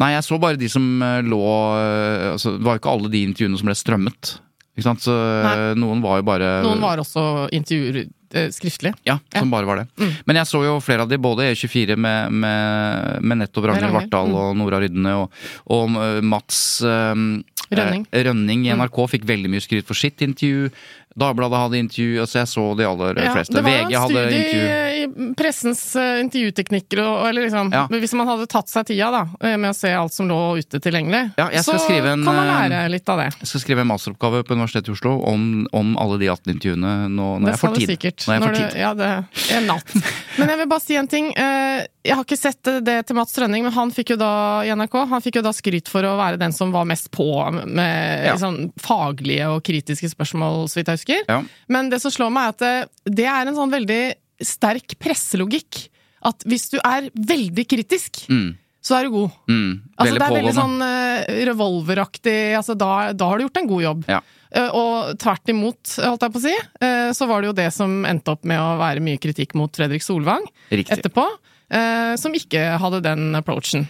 [0.00, 1.40] Nei, jeg så bare de som eh, lå
[1.80, 4.34] eh, altså, Det var jo ikke alle de intervjuene som ble strømmet.
[4.76, 5.00] Ikke sant?
[5.06, 5.56] Så Nei.
[5.80, 8.92] noen var jo bare Noen var også intervjuer eh, skriftlig.
[9.08, 10.10] Ja, som bare var det.
[10.28, 14.28] Men jeg så jo flere av de, både E24 med, med, med nettopp Ragnhild Vartdal
[14.32, 14.38] mm.
[14.42, 17.38] og Nora Rydne, og, og eh, Mats um,
[17.70, 18.06] Rønning.
[18.12, 20.68] eh, Rønning i NRK fikk veldig mye skryt for sitt intervju.
[21.16, 23.54] Dagbladet hadde intervju, altså jeg så de aller Ja, fleste.
[23.56, 27.86] det var en studie i pressens eh, intervjuteknikker, og, eller liksom, Ja.
[27.88, 30.80] Hvis man hadde tatt seg tida da, eh, med å se alt som lå ute
[30.84, 33.30] tilgjengelig, Ja, jeg skal så en, kan man eh, lære litt av det.
[33.40, 36.92] Jeg skal skrive en masteroppgave på Universitetet i Oslo om, om alle de 18 intervjuene
[37.08, 38.26] nå, når jeg får skal du sikkert.
[38.26, 38.68] Når jeg får Når tid.
[38.76, 39.94] det- ja, det er en natt.
[40.36, 41.32] Men jeg vil bare si en ting.
[41.32, 44.94] Jeg har ikke sett det til Mats Rønning, men han fikk jo da i NRK
[45.08, 47.24] Han fikk jo da skryt for å være den som var mest på
[47.66, 51.05] med sånn faglige og kritiske spørsmål, så vidt jeg husker.
[51.28, 51.40] Ja.
[51.68, 54.00] Men det som slår meg, er at det, det er en sånn veldig
[54.42, 55.88] sterk presselogikk.
[56.26, 59.30] At hvis du er veldig kritisk, Mm, så er du god.
[59.50, 62.38] mm, Altså, det er veldig sånn uh, revolveraktig.
[62.58, 64.04] Altså, da, da har du gjort en god jobb.
[64.10, 64.20] Ja.
[64.56, 67.68] Uh, og tvert imot, holdt jeg på å si, uh, så var det jo det
[67.74, 70.98] som endte opp med å være mye kritikk mot Fredrik Solvang Riktig.
[70.98, 71.26] etterpå.
[71.68, 73.88] eh, som ikke hadde den approachen.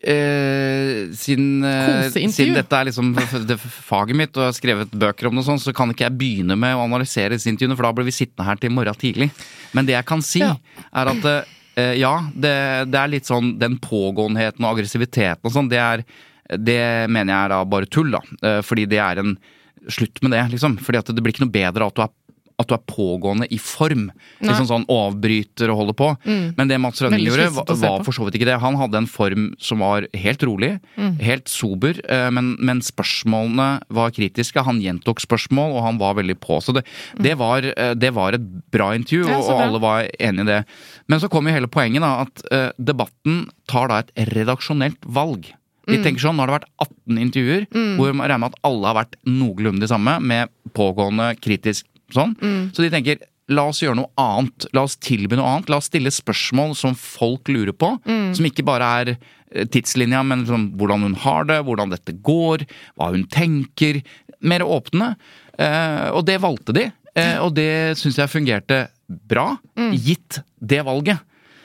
[0.00, 3.10] Eh, siden, eh, siden dette er liksom
[3.46, 6.16] det faget mitt, og jeg har skrevet bøker om det, sånn, så kan ikke jeg
[6.16, 8.96] begynne med å analysere disse intervjuene, for da blir vi sittende her til i morgen
[8.96, 9.28] tidlig.
[9.76, 10.56] Men det jeg kan si, Ja.
[10.94, 11.28] er at
[11.76, 12.56] eh, ja, det,
[12.90, 16.04] det er litt sånn den pågåenheten og aggressiviteten og sånn, det
[16.50, 18.20] Det mener jeg er da bare tull, da.
[18.42, 19.36] Eh, fordi det er en
[19.88, 20.74] Slutt med det, liksom.
[20.76, 22.10] Fordi at det blir ikke noe bedre at du er
[22.60, 24.10] at du er pågående i form.
[24.44, 26.08] Liksom sånn avbryter og holder på.
[26.58, 27.48] Men det Mats Rønning gjorde,
[27.80, 28.58] var, for så vidt ikke det.
[28.62, 31.18] Han hadde en form som var helt rolig, Mm.
[31.20, 34.62] helt sober, eh, men, men spørsmålene var kritiske.
[34.66, 36.58] Han gjentok spørsmål, og han var veldig på.
[36.62, 36.84] Så det,
[37.20, 39.30] det, var, eh, det var et bra intervju, Mm.
[39.30, 40.58] Ja, og, alle var enig i det.
[41.08, 45.48] Men så kom jo hele poenget, da, at eh, debatten tar da et redaksjonelt valg.
[45.88, 46.04] De Mm.
[46.04, 47.66] tenker sånn, Nå har det vært 18 intervjuer,
[47.98, 51.84] hvor man regner med at alle har vært noenlunde de samme, med pågående kritisk
[52.16, 52.34] sånn.
[52.40, 52.70] Mm.
[52.76, 53.18] Så de tenker
[53.50, 54.66] la oss gjøre noe annet.
[54.76, 55.68] La oss tilby noe annet.
[55.72, 57.96] La oss stille spørsmål som folk lurer på.
[58.06, 58.28] Mm.
[58.38, 62.66] Som ikke bare er eh, tidslinja, men liksom hvordan hun har det, hvordan dette går,
[62.96, 64.02] hva hun tenker.
[64.40, 65.16] Mer åpne.
[65.58, 66.86] Eh, og det valgte de.
[67.18, 69.90] Eh, og det syns jeg fungerte bra, Mm.
[69.98, 71.18] gitt det valget.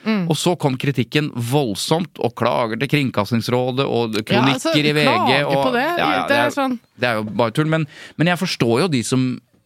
[0.06, 5.32] Og så kom kritikken voldsomt, og klager til Kringkastingsrådet og kronikker altså, i VG.
[5.42, 5.86] Og, på det,
[6.30, 7.66] det er sånn- det er jo bare tull.
[7.66, 9.24] Men, men jeg forstår jo de som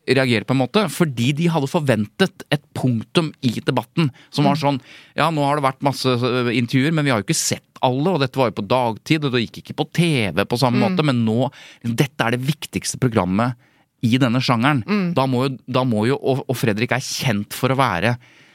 [0.09, 4.81] reagerer på en måte, fordi de hadde forventet et punktum i debatten som var sånn
[5.19, 8.15] Ja, nå har det vært masse øh, intervjuer, men vi har jo ikke sett alle,
[8.15, 11.05] og dette var jo på dagtid, og det gikk ikke på TV på samme måte,
[11.07, 11.51] men nå
[11.85, 13.57] Dette er det viktigste programmet
[14.01, 15.13] i denne sjangeren.
[15.17, 18.15] Da må jo, da må jo og, og Fredrik er kjent for å være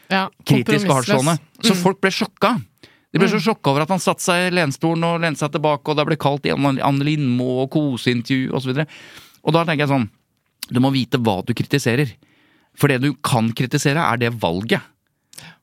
[0.09, 1.37] Ja, kritisk og hardtslående.
[1.37, 1.69] kompromissløs.
[1.69, 2.55] Så folk ble sjokka.
[3.13, 5.87] De ble så sjokka over at han satte seg i lenstolen og lente seg tilbake,
[5.87, 8.73] og det ble kalt Anne Lindmo og koseintervju osv.
[8.73, 10.09] Og, så og da tenker jeg sånn
[10.71, 12.11] Du må vite hva du kritiserer.
[12.75, 14.83] For det du kan kritisere, er det valget.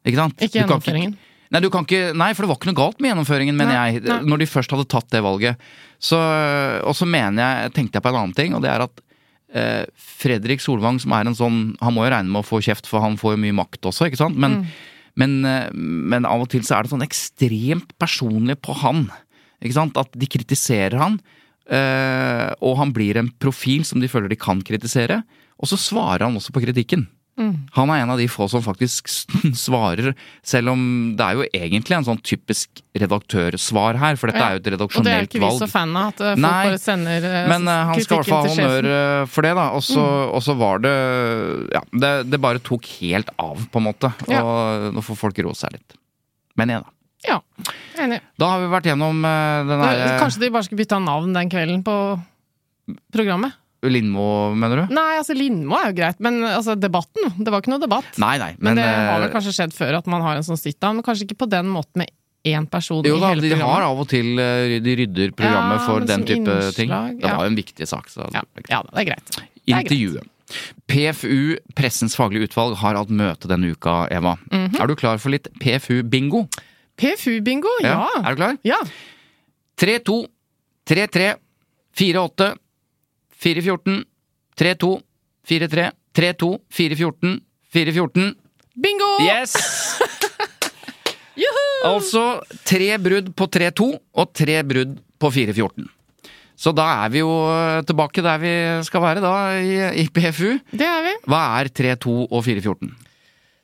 [0.07, 0.41] Ikke sant?
[0.41, 1.15] Ikke gjennomføringen.
[1.53, 3.89] Nei, du kan ikke, nei, for det var ikke noe galt med gjennomføringen, mener Nei,
[3.93, 4.05] jeg.
[4.09, 4.21] nei.
[4.25, 5.67] Når de først hadde tatt det valget.
[6.01, 6.17] Så,
[6.89, 9.03] og så mener jeg, tenkte jeg på en annen ting, og det er at
[9.53, 9.83] eh,
[10.23, 13.05] Fredrik Solvang, som er en sånn Han må jo regne med å få kjeft, for
[13.05, 14.41] han får jo mye makt også, ikke sant?
[14.41, 14.63] Men,
[15.21, 19.05] men, eh, men av og til så er det sånn ekstremt personlig på han.
[19.61, 20.01] Ikke sant?
[20.01, 21.21] At de kritiserer han,
[21.71, 25.23] og han blir en profil som de føler de kan kritisere.
[25.63, 27.07] Og så svarer han også på kritikken.
[27.73, 29.09] Han er en av de få som faktisk
[29.57, 30.13] svarer,
[30.45, 30.83] selv om
[31.17, 34.51] det er jo egentlig en sånn typisk redaktørsvar her, for dette Ja.
[34.51, 35.01] er jo et redaksjonelt valg.
[35.01, 37.49] Og det er ikke vi så fan av, at eh, folk Nei, bare sender eh,
[37.49, 38.93] Men eh, han skal i hvert fall ha kritikken til honnør sjefen.
[38.93, 39.23] Mm.
[39.23, 39.67] eh, for det, da.
[39.79, 40.05] Og så,
[40.37, 40.95] og så var det
[41.73, 44.13] Ja, det, det bare tok helt av, på en måte.
[44.29, 44.43] Ja.
[44.93, 45.97] Nå får folk roe seg litt.
[46.61, 46.93] Men igjen, da.
[47.27, 47.39] Ja,
[48.03, 48.21] enig.
[48.41, 51.51] Da har vi vært gjennom uh, den Eh, Kanskje de bare skulle bytta navn den
[51.53, 51.97] kvelden på
[53.15, 53.59] programmet?
[53.83, 54.95] Lindmo, mener du?
[54.95, 58.11] Nei, altså Lindmo er jo greit, men altså debatten Det var ikke noe debatt.
[58.23, 58.53] Nei, nei.
[58.59, 61.01] men, Men, det har vel eh, kanskje skjedd før at man har en sånn sit-down,
[61.01, 62.13] men kanskje ikke på den måten med
[62.47, 65.83] én person jo i da, hele de har av og til De rydder programmet Ja,
[65.87, 66.91] for den type innslag, ting.
[66.91, 67.37] Det ja.
[67.39, 68.11] var jo en viktig sak.
[68.11, 69.35] Så Ja, ja, det er greit.
[69.39, 69.51] Er.
[69.79, 70.31] Intervjuet.
[70.91, 74.37] PFU, Pressens faglige utvalg, har hatt møte denne uka, Eva.
[74.51, 74.81] Mhm.
[74.81, 76.47] Er du klar for litt PFU-bingo?
[77.01, 77.97] PFU-bingo, ja.
[78.23, 78.59] Er du klar?
[78.67, 78.79] Ja.
[79.81, 80.19] 3-2,
[80.89, 81.33] 3-3,
[81.97, 82.53] 4-8,
[83.43, 84.05] 4-14,
[84.59, 84.93] 3-2,
[85.49, 87.41] 4-3, 3-2, 4-14,
[87.75, 88.35] 4-14.
[88.77, 89.09] Bingo!
[89.25, 89.57] Yes!
[91.43, 91.65] Juhu!
[91.89, 92.23] Altså
[92.69, 95.89] tre brudd på 3-2 og tre brudd på 4-14.
[96.63, 97.33] Så da er vi jo
[97.89, 98.53] tilbake der vi
[98.87, 100.53] skal være da, i, i PFU.
[100.71, 101.15] Det er vi.
[101.27, 102.93] Hva er 3-2 og 4-14?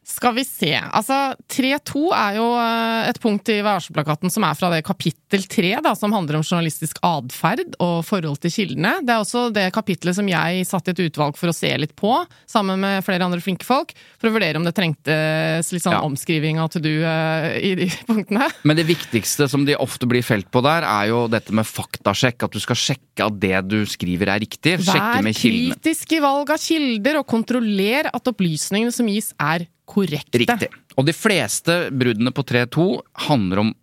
[0.08, 0.70] Skal vi se.
[0.72, 5.74] Altså, 3-2 er jo eh, et punkt i Vær-varsom-plakaten som er fra det kapittel 3,
[5.84, 8.94] da, som handler om journalistisk atferd og forhold til kildene.
[9.04, 11.92] Det er også det kapittelet som jeg satt i et utvalg for å se litt
[12.00, 12.14] på,
[12.48, 16.02] sammen med flere andre flinke folk, for å vurdere om det trengtes litt sånn Ja.
[16.08, 18.48] omskriving av to do eh, i de punktene.
[18.64, 22.48] Men det viktigste som de ofte blir felt på der, er jo dette med faktasjekk.
[22.48, 24.78] At du skal sjekke at det du skriver er riktig.
[24.80, 25.76] Sjekke Vær med kildene.
[25.76, 29.74] kritisk i valg av kilder, og kontroller at opplysningene som gis, er korrekte.
[29.96, 30.68] Riktig.
[30.98, 32.88] Og de fleste bruddene på 3-2
[33.28, 33.74] handler om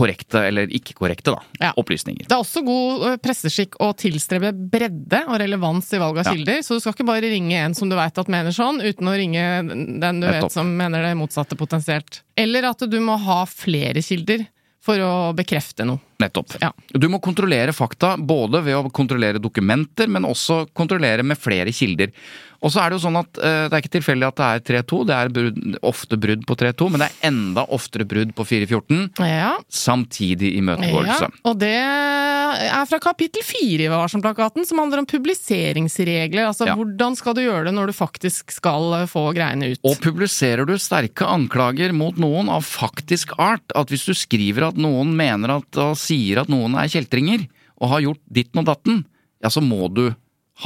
[0.00, 1.72] korrekte, eller ikke korrekte, da, Ja.
[1.76, 2.22] opplysninger.
[2.28, 6.32] Det er også god presseskikk å tilstrebe bredde og relevans i valg av Ja.
[6.32, 9.08] kilder, så du skal ikke bare ringe en som du veit at mener sånn, uten
[9.10, 12.22] å ringe den du vet som mener det motsatte potensielt.
[12.36, 14.46] Eller at du må ha flere kilder
[14.80, 16.00] for å bekrefte noe.
[16.20, 16.56] Nettopp.
[16.60, 16.70] Ja.
[16.92, 22.12] Du må kontrollere fakta både ved å kontrollere dokumenter, men også kontrollere med flere kilder.
[22.60, 24.82] Og så er det jo sånn at eh, det er ikke tilfeldig at det er
[24.84, 28.44] 3-2, det er brudd, ofte brudd på 3-2, men det er enda oftere brudd på
[28.44, 31.30] 4-14, Ja, samtidig imøtegåelse.
[31.30, 36.46] ja, og det er fra kapittel 4 i Varsom-plakaten, som handler om publiseringsregler.
[36.50, 36.74] Altså Ja.
[36.76, 39.80] hvordan skal du gjøre det når du faktisk skal få greiene ut.
[39.84, 44.76] Og publiserer du sterke anklager mot noen av faktisk art, at hvis du skriver at
[44.76, 45.70] noen mener at,
[46.10, 47.46] sier at noen er kjeltringer,
[47.80, 49.04] og har gjort ditten og datten,
[49.40, 50.10] ja, så må du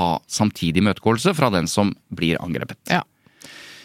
[0.00, 2.80] ha samtidig imøtegåelse fra den som blir angrepet.
[2.90, 3.04] Ja.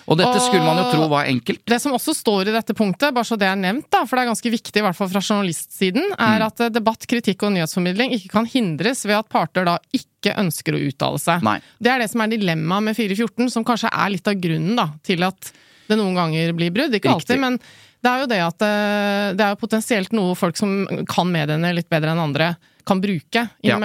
[0.10, 1.62] Og dette skulle man jo tro var enkelt.
[1.70, 4.24] Det som også står i dette punktet, bare så det er nevnt, da, for det
[4.24, 6.24] er ganske viktig, i hvert fall fra journalistsiden, Mm.
[6.26, 10.34] er at eh, debatt, kritikk og nyhetsformidling ikke kan hindres ved at parter da ikke
[10.42, 11.46] ønsker å uttale seg.
[11.46, 11.60] Nei.
[11.78, 14.88] Det er det som er dilemmaet med 414, som kanskje er litt av grunnen da,
[15.06, 15.52] til at
[15.90, 16.98] det noen ganger blir brudd.
[16.98, 17.38] Ikke Riktig.
[17.38, 17.60] alltid, men
[18.04, 21.90] det er jo det at eh, det er potensielt noe folk som kan mediene litt
[21.92, 22.54] bedre enn andre,
[22.88, 23.76] kan bruke Ja.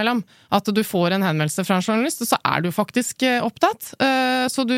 [0.54, 3.90] At du får en henvendelse fra en journalist, og så er du faktisk eh, opptatt.
[4.00, 4.76] Eh, Så du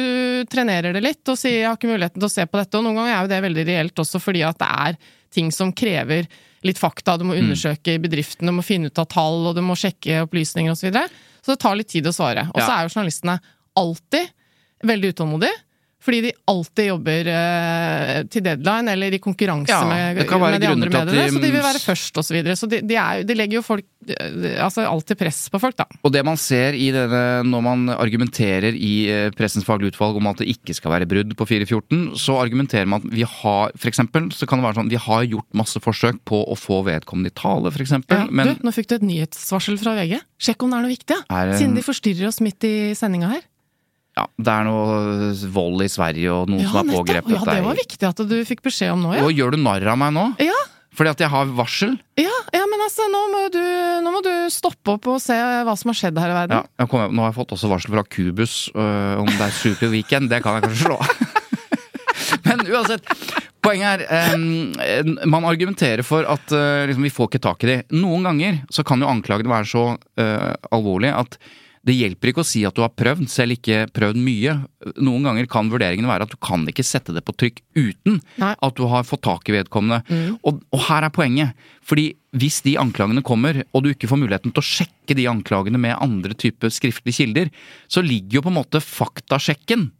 [0.51, 2.79] trenerer det litt og sier 'jeg har ikke muligheten til å se på dette'.
[2.79, 4.96] Og noen ganger er jo det veldig reelt også fordi at det er
[5.31, 6.27] ting som krever
[6.64, 7.18] litt fakta.
[7.18, 10.22] Du må undersøke i bedriften, du må finne ut av tall, og du må sjekke
[10.27, 10.81] opplysninger osv.
[10.81, 11.09] Så, videre.
[11.44, 12.49] så det tar litt tid å svare.
[12.55, 13.40] Og så er jo journalistene
[13.77, 14.33] alltid
[14.83, 15.55] veldig utålmodige.
[16.07, 20.90] Fordi de alltid jobber eh, til deadline, eller i konkurranse Ja, med, med de andre
[20.92, 21.11] mediene.
[21.16, 22.55] de- Så de vil være først, og så videre.
[22.57, 25.88] Så de, de, er, de legger jo folk eh, Altså alltid press på folk, da.
[26.07, 30.31] Og det man ser i denne, når man argumenterer i eh, Pressens faglige utvalg om
[30.31, 33.90] at det ikke skal være brudd på 414, så argumenterer man at vi har For
[33.90, 37.33] eksempel så kan det være sånn vi har gjort masse forsøk på å få vedkommende
[37.35, 40.21] i tale, for eksempel, Ja, men du, nå fikk du et nyhetsvarsel fra VG.
[40.38, 41.42] Sjekk om det er noe viktig, ja.
[41.42, 43.42] Er Siden de forstyrrer oss midt i sendinga her.
[44.16, 47.02] Ja, det er noe vold i Sverige og noen som er nettopp.
[47.02, 47.35] pågrepet.
[47.37, 49.26] ja, det var viktig at du fikk beskjed om nå, ja.
[49.26, 50.24] Og gjør du narr av meg nå?
[50.40, 50.57] Ja,
[50.96, 51.98] Fordi at jeg har varsel?
[52.16, 53.61] ja, ja men altså, nå må, du,
[54.07, 56.62] nå må du stoppe opp og se hva som har skjedd her i verden.
[56.62, 59.59] Ja, jeg kom, nå har jeg fått også varsel fra Cubus øh, om det er
[59.59, 60.33] Super Weekend.
[60.33, 60.98] Det kan jeg kanskje slå.
[62.48, 63.05] Men uansett,
[63.64, 67.76] poenget er em, Man argumenterer for at øh, liksom, vi får ikke tak i de.
[68.00, 71.38] Noen ganger så kan jo anklagene være så øh, alvorlige at
[71.87, 74.57] det hjelper ikke å si at du har prøvd, selv ikke prøvd mye.
[74.99, 78.53] Noen ganger kan vurderingene være at du kan ikke sette det på trykk uten Nei.
[78.55, 80.03] at du har fått tak i vedkommende.
[80.42, 81.68] Og, og her er poenget.
[81.87, 85.79] Fordi hvis de anklagene kommer, og du ikke får muligheten til å sjekke de anklagene
[85.81, 87.53] med andre typer skriftlige kilder,
[87.87, 89.90] så ligger jo på en måte faktasjekken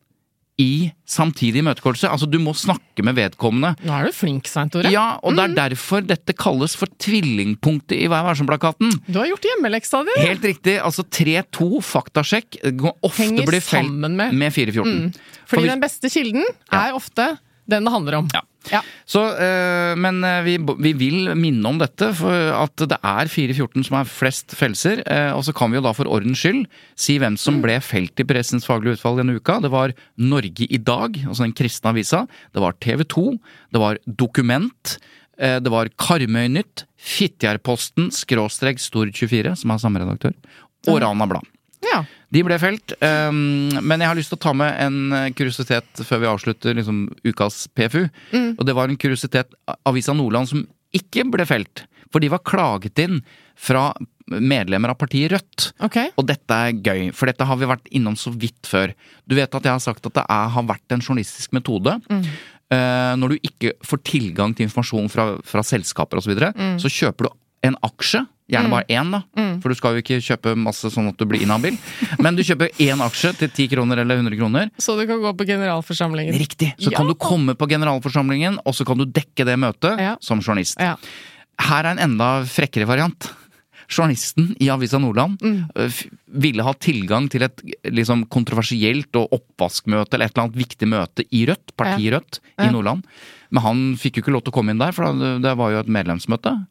[0.59, 2.09] i samtidig imøtekåelse.
[2.09, 3.75] Altså, du må snakke med vedkommende.
[3.85, 4.89] Nå er du flink, Svein Tore.
[4.91, 8.95] Ja, og det er derfor dette kalles for tvillingpunktet i Vær varsom-plakaten.
[9.07, 10.17] Du har gjort hjemmeleksa di!
[10.25, 10.79] Helt riktig.
[10.81, 15.11] Altså 3-2 faktasjekk kan ofte Henger bli sammen med- med 414.
[15.13, 15.13] Mm.
[15.47, 17.39] Fordi vi- den beste kilden er ofte
[17.69, 18.29] den det handler om.
[18.33, 18.41] Ja.
[18.73, 18.81] Ja.
[19.07, 23.87] Så, eh, men eh, vi, vi vil minne om dette, for at det er 414
[23.89, 25.03] som er flest felser.
[25.07, 26.65] Eh, og så kan vi jo da for ordens skyld
[26.99, 29.61] si hvem som ble felt i Pressens faglige utvalg denne uka.
[29.65, 32.25] Det var Norge i dag, altså den kristne avisa.
[32.57, 33.29] Det var TV 2.
[33.75, 34.97] Det var Dokument.
[35.37, 36.87] Det var Karmøynytt.
[36.97, 40.33] Fitjarposten skråstrek Stord24, som er samme redaktør.
[40.89, 41.45] Og Rana Blad.
[41.85, 42.01] Ja.
[42.37, 43.39] De ble felt, um,
[43.81, 47.07] men jeg har lyst til å ta med en eh, kuriositet før vi avslutter liksom,
[47.25, 48.03] ukas PFU.
[48.59, 49.57] Og det var en kuriositet
[49.89, 51.87] Avisa Nordland som ikke ble felt.
[52.13, 53.23] For de var klaget inn
[53.57, 53.89] fra
[54.27, 55.69] medlemmer av partiet Rødt.
[55.87, 56.11] Okay.
[56.19, 58.93] Og dette er gøy, for dette har vi vært innom så vidt før.
[59.27, 63.13] Du vet at jeg har sagt at det er, har vært en journalistisk metode eh,
[63.17, 66.79] når du ikke får tilgang til informasjon fra, fra selskaper osv., så, videre, Mm.
[66.83, 67.35] så kjøper du
[67.73, 68.27] en aksje.
[68.47, 69.23] Gjerne bare én, da.
[69.61, 71.75] For du skal jo ikke kjøpe masse sånn at du blir inhabil.
[72.23, 74.71] Men du kjøper én aksje til 10 kroner eller 100 kroner.
[74.79, 76.37] Så du kan gå på generalforsamlingen.
[76.39, 76.75] Riktig!
[76.79, 76.99] Så Ja.
[76.99, 80.17] kan du komme på generalforsamlingen, og så kan du dekke det møtet Ja.
[80.21, 80.79] som journalist.
[80.79, 80.95] Ja.
[81.59, 83.33] Her er en enda frekkere variant.
[83.89, 85.67] Journalisten i Avisa Nordland Mm.
[86.29, 91.25] ville ha tilgang til et liksom, kontroversielt og oppvaskmøte eller et eller annet viktig møte
[91.33, 92.71] i Rødt, partiet Rødt, i.
[92.71, 93.05] Nordland.
[93.51, 95.71] Men han fikk jo ikke lov til å komme inn der, for det, det var
[95.71, 96.67] jo et medlemsmøte.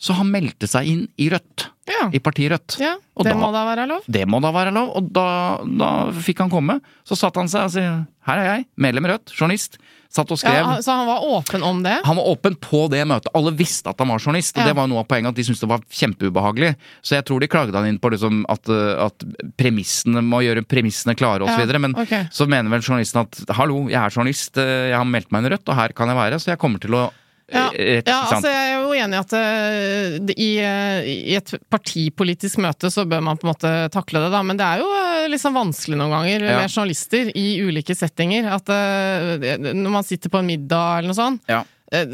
[0.00, 1.66] Så han meldte seg inn i Rødt.
[1.90, 2.06] Ja.
[2.14, 2.78] I partiet Rødt.
[2.80, 4.04] ja, Og det da- må da være lov?
[4.08, 6.80] Det må da være lov, og da, da fikk han komme.
[7.04, 9.76] Så satte han seg og sa her er jeg, medlem Rødt, journalist.
[10.10, 10.56] Satt og skrev.
[10.58, 12.00] Ja, så han var åpen om det?
[12.04, 13.30] Han var åpen på det møtet.
[13.32, 14.56] Alle visste at han var journalist.
[14.58, 14.64] Ja.
[14.66, 16.72] Det var noe av poenget at de syntes det var kjempeubehagelig.
[17.00, 18.66] Så jeg tror de klagde han inn på liksom at,
[19.06, 19.22] at
[19.60, 21.54] premissene må gjøre premissene klare osv.
[21.54, 22.26] Ja, videre Men okay.
[22.34, 25.52] så mener vel journalisten at hallo, jeg er journalist, uh, jeg har meldt meg inn
[25.52, 27.06] i Rødt, og her kan jeg være, så jeg kommer til å
[27.50, 31.52] Ja, uh, ja altså jeg er jo enig i at eh, i, eh, i et
[31.72, 34.42] partipolitisk møte så bør man på en måte takle det, da.
[34.46, 36.56] Men det er jo eh, liksom vanskelig noen ganger Ja.
[36.62, 38.48] med journalister i ulike settinger.
[38.54, 41.42] At eh, når man sitter på en middag eller noe sånt.
[41.50, 41.64] Ja.
[41.92, 42.06] Eh,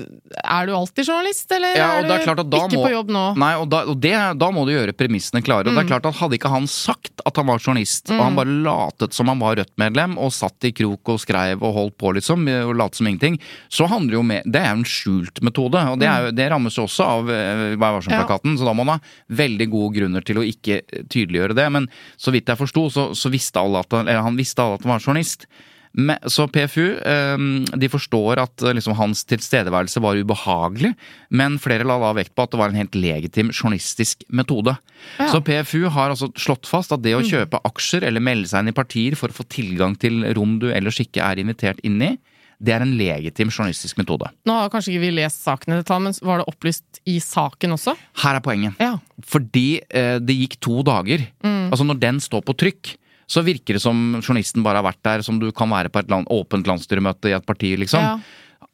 [0.44, 3.24] Er du alltid journalist, eller Ja, er er du ikke må, på jobb nå?
[3.36, 5.66] Nei, og, da, og det, da må du gjøre premissene klare.
[5.68, 5.84] Og det Mm.
[5.84, 9.12] er klart at Hadde ikke han sagt at han var journalist, og han bare latet
[9.12, 12.74] som han var Rødt-medlem, og satt i krok og skreiv og holdt på, liksom, og
[12.76, 16.08] lot som ingenting, så handler jo med Det er jo en skjult metode, og det,
[16.08, 19.36] er jo, det rammes jo også av eh, Vær varsom-plakaten, så da må man ha
[19.36, 20.80] veldig gode grunner til å ikke
[21.12, 21.68] tydeliggjøre det.
[21.72, 24.78] Men så vidt jeg forsto, så, så visste alle at han, eller han visste alle
[24.80, 25.46] at han var journalist.
[26.28, 27.38] Så PFU eh,
[27.80, 30.92] de forstår at eh, liksom, hans tilstedeværelse var ubehagelig,
[31.32, 34.76] men flere la da vekt på at det var en helt legitim journalistisk metode.
[35.16, 35.30] Ja.
[35.32, 38.74] Så PFU har altså slått fast at det å kjøpe aksjer eller melde seg inn
[38.74, 42.16] i partier for å få tilgang til rom du ellers ikke er invitert inn i,
[42.56, 44.30] det er en legitim journalistisk metode.
[44.48, 47.76] Nå har kanskje ikke vi lest saken i detalj, men var det opplyst i saken
[47.76, 47.96] også?
[48.22, 48.78] Her er poenget.
[48.80, 48.94] Ja.
[49.24, 51.26] Fordi eh, det gikk to dager.
[51.44, 52.94] Altså når den står på trykk,
[53.28, 56.10] så virker det som journalisten bare har vært der som du kan være på et
[56.12, 58.02] land, åpent landsstyremøte i et parti, liksom.
[58.02, 58.18] Ja.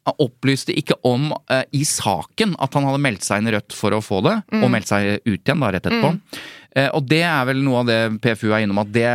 [0.03, 3.73] Han opplyste ikke om eh, i saken at han hadde meldt seg inn i Rødt
[3.75, 6.11] for å få det, og meldt seg ut igjen da rett etterpå.
[6.75, 9.07] Eh, og det er vel noe av det PFU er innom, at det,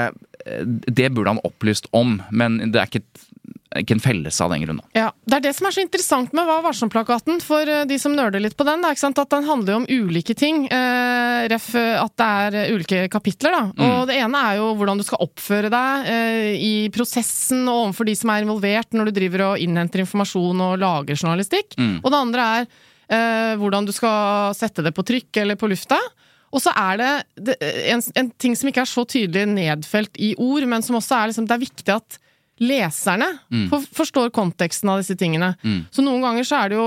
[0.46, 3.27] eh, det burde han opplyst om, men det er ikke, et-
[3.76, 4.78] ikke en felles av den grunn.
[4.96, 8.14] Ja, Det er det som er så interessant med Hva varsom-plakaten, for eh, de som
[8.16, 8.80] nerder litt på den.
[8.84, 8.94] Da?
[8.94, 10.64] At den handler jo om ulike ting.
[10.72, 13.52] Eh, ref eh, at det er eh, ulike kapitler.
[13.52, 13.62] da.
[13.76, 13.84] Mm.
[13.88, 18.08] Og Det ene er jo hvordan du skal oppføre deg eh, i prosessen og overfor
[18.08, 21.76] de som er involvert når du driver og innhenter informasjon og lager journalistikk.
[21.76, 21.98] Mm.
[22.02, 22.70] Og det andre er
[23.08, 26.00] eh, hvordan du skal sette det på trykk eller på lufta.
[26.48, 27.10] Og så er det,
[27.50, 27.58] det
[27.92, 31.28] en, en ting som ikke er så tydelig nedfelt i ord, men som også er
[31.28, 32.16] liksom, det er viktig at
[32.60, 33.30] leserne
[33.70, 35.52] for, forstår konteksten av disse tingene.
[35.94, 36.86] Så noen ganger så er det jo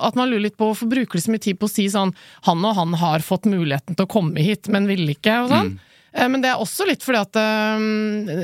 [0.00, 2.12] at man lurer litt på hvorfor bruker de så mye tid på å si sånn
[2.46, 5.72] Han og han har fått muligheten til å komme hit, men ville ikke, og sånn.
[5.74, 5.86] Mm.
[6.10, 7.82] Men det er også litt fordi at eh,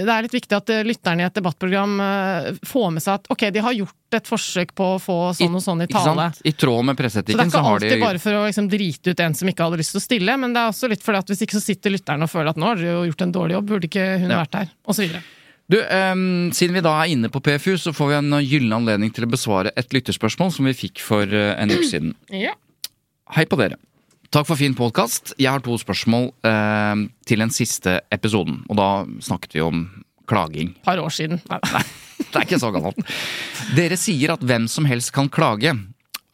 [0.07, 3.31] det er litt viktig at eh, lytterne i et debattprogram eh, får med seg at
[3.35, 6.29] ok, de har gjort et forsøk på å få sånn og sånn i Ikke tale.
[6.47, 8.45] I tråd med Så det er presseetikken ikke så har de alltid bare for å
[8.47, 10.93] liksom drite ut en som ikke hadde lyst til å stille, men det er også
[10.93, 13.09] litt fordi at hvis ikke så sitter lytterne og føler at nå har dere jo
[13.11, 14.39] gjort en dårlig jobb, burde ikke hun Ja.
[14.45, 15.25] vært her, og så videre.
[15.67, 19.11] Du, um, Siden vi da er inne på PFU, så får vi en gyllen anledning
[19.15, 22.15] til å besvare et lytterspørsmål som vi fikk for eh, en uke siden.
[22.47, 22.55] Ja.
[23.35, 23.81] Hei på dere.
[24.31, 25.33] Takk for fin podkast.
[25.41, 28.61] Jeg har to spørsmål ehm, til den siste episoden.
[28.71, 28.89] Og da
[29.23, 29.81] snakket vi om
[30.31, 30.71] klaging.
[30.77, 31.41] Et par år siden.
[31.51, 31.59] Nei.
[32.21, 33.01] Det er ikke så gammelt.
[33.75, 35.75] Dere sier at hvem som helst kan klage.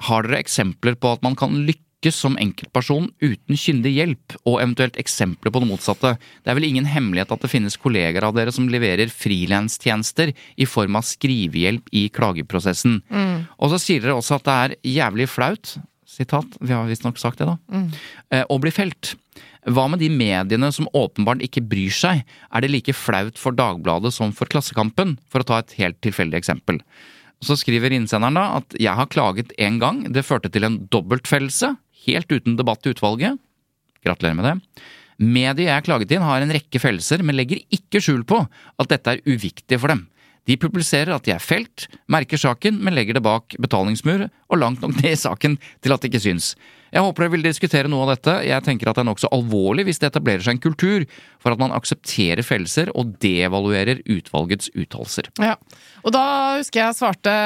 [0.08, 1.62] Har dere eksempler på at man kan
[2.02, 6.16] lykkes som enkeltperson uten kyndig hjelp, og eventuelt eksempler på det motsatte?
[6.42, 10.66] Det er vel ingen hemmelighet at det finnes kolleger av dere som leverer frilanstjenester i
[10.66, 13.02] form av skrivehjelp i klageprosessen.
[13.58, 17.38] Og så sier dere også at det er jævlig flaut, sitat, vi har visstnok sagt
[17.38, 17.86] det da, mm.
[18.50, 19.14] å bli felt.
[19.62, 22.24] Hva med de mediene som åpenbart ikke bryr seg?
[22.50, 26.40] Er det like flaut for Dagbladet som for Klassekampen, for å ta et helt tilfeldig
[26.40, 26.82] eksempel?
[27.42, 31.72] Så skriver innsenderen da at jeg har klaget én gang, det førte til en dobbeltfellelse,
[32.06, 33.40] helt uten debatt i utvalget.
[34.02, 34.84] Gratulerer med det.
[35.22, 39.14] Mediet jeg klaget inn har en rekke fellelser, men legger ikke skjul på at dette
[39.14, 40.06] er uviktig for dem.
[40.50, 44.82] De publiserer at de er felt, merker saken, men legger det bak betalingsmur og langt
[44.82, 46.52] nok ned i saken til at det ikke syns.
[46.92, 48.34] Jeg håper dere vil diskutere noe av dette.
[48.48, 51.06] Jeg tenker at det er nokså alvorlig hvis det etablerer seg en kultur
[51.40, 55.30] for at man aksepterer fellelser og devaluerer utvalgets uttalelser.
[55.40, 55.54] Ja.
[56.02, 56.26] Og da
[56.58, 57.38] husker jeg svarte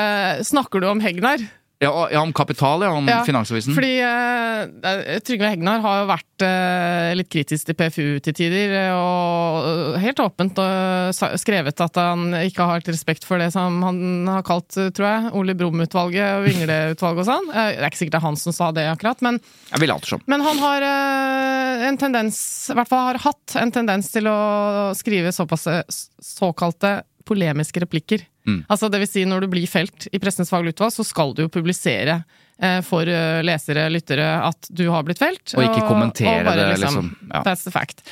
[0.48, 1.44] Snakker du om Hegnar?
[1.78, 2.90] Ja, ja, om Kapital, ja.
[2.90, 3.74] Om Ja, Finansavisen.
[3.76, 8.92] Fordi eh, Trygve Hegnar har jo vært eh, litt kritisk til PFU til tider, eh,
[8.96, 14.30] og helt åpent og skrevet at han ikke har helt respekt for det som han
[14.30, 17.50] har kalt, eh, tror jeg, Ole Brumm-utvalget og Vingleutvalget og sånn.
[17.52, 19.40] Eh, det er ikke sikkert det er han som sa det akkurat, men,
[19.74, 20.24] Jeg vil som.
[20.32, 22.38] men han har eh, en tendens,
[22.72, 24.38] i hvert fall har hatt en tendens til å
[24.96, 25.84] skrive såpass eh,
[26.24, 28.24] såkalte polemiske replikker.
[28.46, 28.62] Mm.
[28.70, 31.44] Altså det vil si når du blir felt i Pressens faglige utvalg, så skal du
[31.46, 32.20] jo publisere
[32.62, 35.44] eh, for eh, lesere, lyttere, at du har blitt felt.
[35.56, 37.12] Og ikke kommentere det, liksom.
[37.32, 37.42] Ja.
[37.46, 38.04] That's the fact.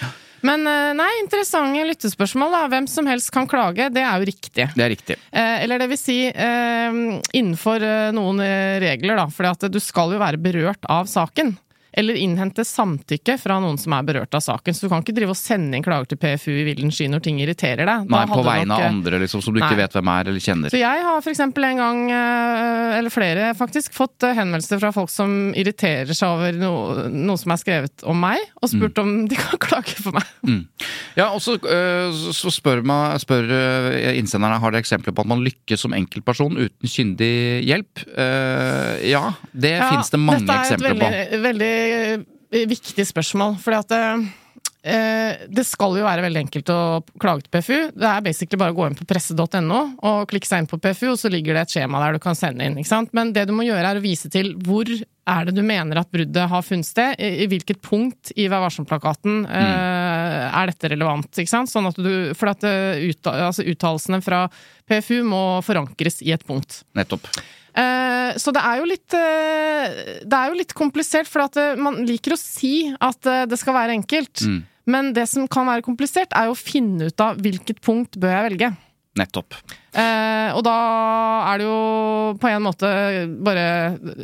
[0.44, 2.52] Men eh, nei, interessante lyttespørsmål.
[2.52, 2.62] da.
[2.74, 4.68] Hvem som helst kan klage, det er jo riktig.
[4.74, 5.16] Det er riktig.
[5.32, 6.98] Eh, eller det vil si eh,
[7.32, 8.42] innenfor eh, noen
[8.84, 9.28] regler, da.
[9.32, 11.56] For du skal jo være berørt av saken.
[11.96, 14.74] Eller innhente samtykke fra noen som er berørt av saken.
[14.74, 17.22] Så du kan ikke drive og sende inn klager til PFU i villen sky når
[17.22, 18.08] ting irriterer deg.
[18.10, 19.68] Da Nei, på vegne nok, av eh, andre, liksom, som du Nei.
[19.68, 20.74] ikke vet hvem er eller kjenner.
[20.74, 25.12] så jeg har eksempel en gang, eh, eller flere faktisk, fått eh, henvendelser fra folk
[25.12, 29.38] som irriterer seg over noe, noe som er skrevet om meg, og spurt om de
[29.38, 30.66] kan klage for meg.
[31.14, 31.56] Ja, og så,
[32.34, 33.46] så spør, man, spør
[34.14, 37.32] innsenderne har dere eksempler på at man lykkes som enkeltperson uten kyndig
[37.68, 38.02] hjelp.
[39.04, 39.24] Ja,
[39.54, 41.83] det Ja, finnes det mange dette er eksempler et veldig, veldig eh,
[42.54, 43.94] viktig spørsmål, fordi at
[44.84, 46.80] eh, det skal jo være veldig enkelt å
[47.20, 47.78] klage til PFU.
[47.96, 51.08] Det er basically bare å gå inn på presse.no og klikke seg inn på PFU,
[51.14, 52.78] og så ligger det et skjema der du kan sende inn.
[53.16, 56.12] Men det du må gjøre, er å vise til hvor er det du mener at
[56.12, 57.16] bruddet har funnet sted?
[57.18, 61.42] I, hvilket punkt i Vær varsom-plakaten eh, er dette relevant?
[61.48, 64.46] Sånn at du, for at eh, ut, altså uttalelsene fra
[64.90, 66.82] PFU må forankres i et punkt.
[66.98, 67.30] Nettopp.
[67.74, 71.74] Eh, så det er jo litt eh, Det er jo litt komplisert, for at eh,
[71.80, 74.44] man liker å si at det skal være enkelt.
[74.46, 74.62] Mm.
[74.94, 78.36] Men det som kan være komplisert, er jo å finne ut av hvilket punkt bør
[78.36, 78.72] jeg velge.
[79.14, 79.54] Nettopp.
[79.94, 80.74] Eh, og da
[81.52, 81.74] er det jo
[82.42, 82.88] på en måte
[83.46, 83.66] bare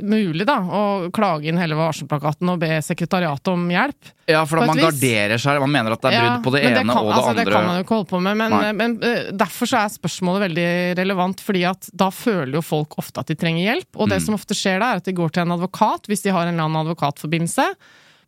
[0.03, 0.81] mulig, da, å
[1.15, 4.11] klage inn hele varselplakaten og be sekretariatet om hjelp.
[4.31, 5.61] Ja, for da man garderer seg.
[5.63, 7.45] Man mener at det er brudd på det ene kan, og det altså, andre.
[7.45, 10.47] Det kan man jo ikke holde på med, men, men eh, derfor så er spørsmålet
[10.49, 10.69] veldig
[11.05, 14.15] relevant, fordi at da føler jo folk ofte at de trenger hjelp, og Mm.
[14.17, 16.49] det som ofte skjer da, er at de går til en advokat hvis de har
[16.51, 17.71] en eller annen advokatforbindelse.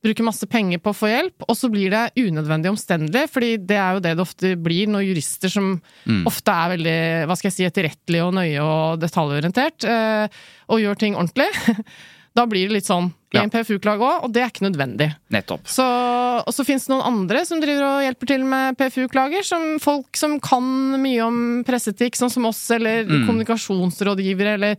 [0.02, 3.76] Bruker masse penger på å få hjelp, og så blir det unødvendig omstendelig, fordi det
[3.78, 6.24] er jo det det ofte blir når jurister som Mm.
[6.26, 10.26] ofte er veldig, hva skal jeg si, etterrettelige og nøye og detaljorientert, eh,
[10.68, 11.46] og gjør ting ordentlig.
[12.34, 13.42] Da blir det litt sånn i Ja.
[13.42, 15.14] en PFU-klage òg, og det er ikke nødvendig.
[15.30, 15.66] Nettopp.
[15.68, 19.44] Så, og så finnes det noen andre som driver og hjelper til med PFU-klager.
[19.44, 23.26] Som folk som kan mye om presseetikk, sånn som oss, eller Mm.
[23.28, 24.76] kommunikasjonsrådgivere, eller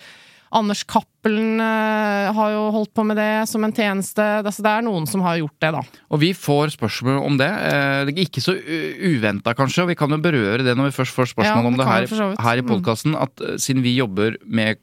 [0.53, 4.21] Anders Cappelen eh, har jo holdt på med det som en tjeneste.
[4.43, 5.81] Altså, det er noen som har gjort det, da.
[6.13, 7.47] Og vi får spørsmål om det.
[7.49, 10.95] Eh, det er ikke så uventa, kanskje, og vi kan jo berøre det når vi
[10.99, 12.69] først får spørsmål Ja, om det her, så her i Mm.
[12.69, 13.15] podkasten.
[13.17, 14.77] At eh, siden vi jobber med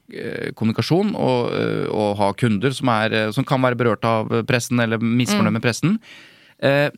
[0.59, 1.51] kommunikasjon og,
[1.91, 5.57] og har kunder som, er, som kan være berørt av pressen eller misfornøyd Mm.
[5.59, 5.97] med pressen,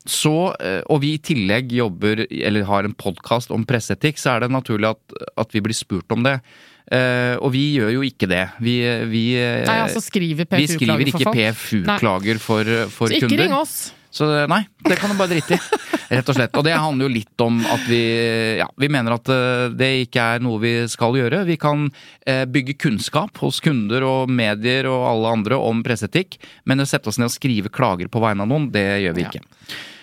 [0.05, 0.33] så,
[0.91, 4.89] og vi i tillegg jobber, eller har en podkast om presseetikk, så er det naturlig
[4.91, 6.41] at, at vi blir spurt om det.
[6.91, 8.43] Eh, og vi gjør jo ikke det.
[8.59, 8.75] Vi,
[9.09, 11.31] vi, eh, Nei, altså skriver vi skriver ikke.
[11.33, 13.43] PFU-klager for, for Så ikke kunder.
[13.47, 13.93] ring oss!
[14.13, 15.77] Så nei, det kan du bare drite i.
[16.13, 16.53] Rett og slett.
[16.59, 18.01] Og det handler jo litt om at vi
[18.59, 21.39] ja, vi mener at eh, det ikke er noe vi skal gjøre.
[21.47, 21.87] Vi kan
[22.29, 26.37] eh, bygge kunnskap hos kunder og medier og alle andre om presseetikk,
[26.69, 29.25] men å sette oss ned og skrive klager på vegne av noen, det gjør vi
[29.25, 29.31] Ja.
[29.33, 29.43] ikke.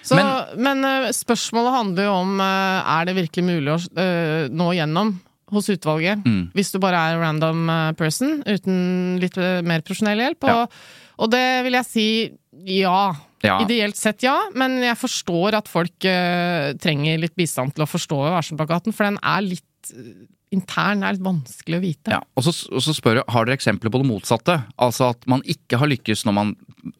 [0.02, 4.48] Så, Men- men, eh, spørsmålet handler jo om eh, er det virkelig mulig å eh,
[4.50, 5.20] nå gjennom
[5.52, 6.50] hos utvalget, Mm.
[6.54, 10.44] hvis du bare er en random eh, person uten litt eh, mer profesjonell hjelp.
[10.44, 10.66] Og, Ja.
[11.18, 12.06] og det vil jeg si
[12.66, 13.12] ja.
[13.42, 13.60] Ja.
[13.64, 18.18] Ideelt sett ja, men jeg forstår at folk uh, trenger litt bistand til å forstå
[18.34, 22.10] varselplakaten, for den er litt eh, intern, er litt vanskelig å vite.
[22.12, 24.58] Ja, og så, og så spør jeg, har dere eksempler på det motsatte?
[24.76, 26.52] Altså at man ikke har lykkes når man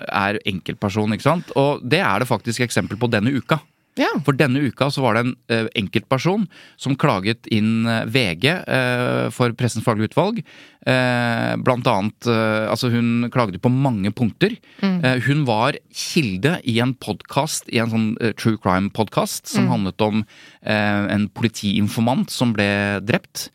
[0.09, 1.51] er enkeltperson, ikke sant?
[1.61, 3.61] Og det er det faktisk eksempel på denne uka.
[4.01, 4.09] Ja.
[4.24, 6.46] For denne uka så var det en uh, enkeltperson
[6.80, 10.40] som klaget inn eh, VG uh, for Pressens faglige utvalg.
[10.88, 14.55] Uh, blant annet eh, Altså, hun klagde på mange punkter.
[14.80, 20.01] Eh, hun var kilde i en podkast, i en sånn eh, true crime-podkast, som handlet
[20.07, 20.22] om
[20.62, 22.70] eh, en politiinformant som ble
[23.05, 23.51] drept.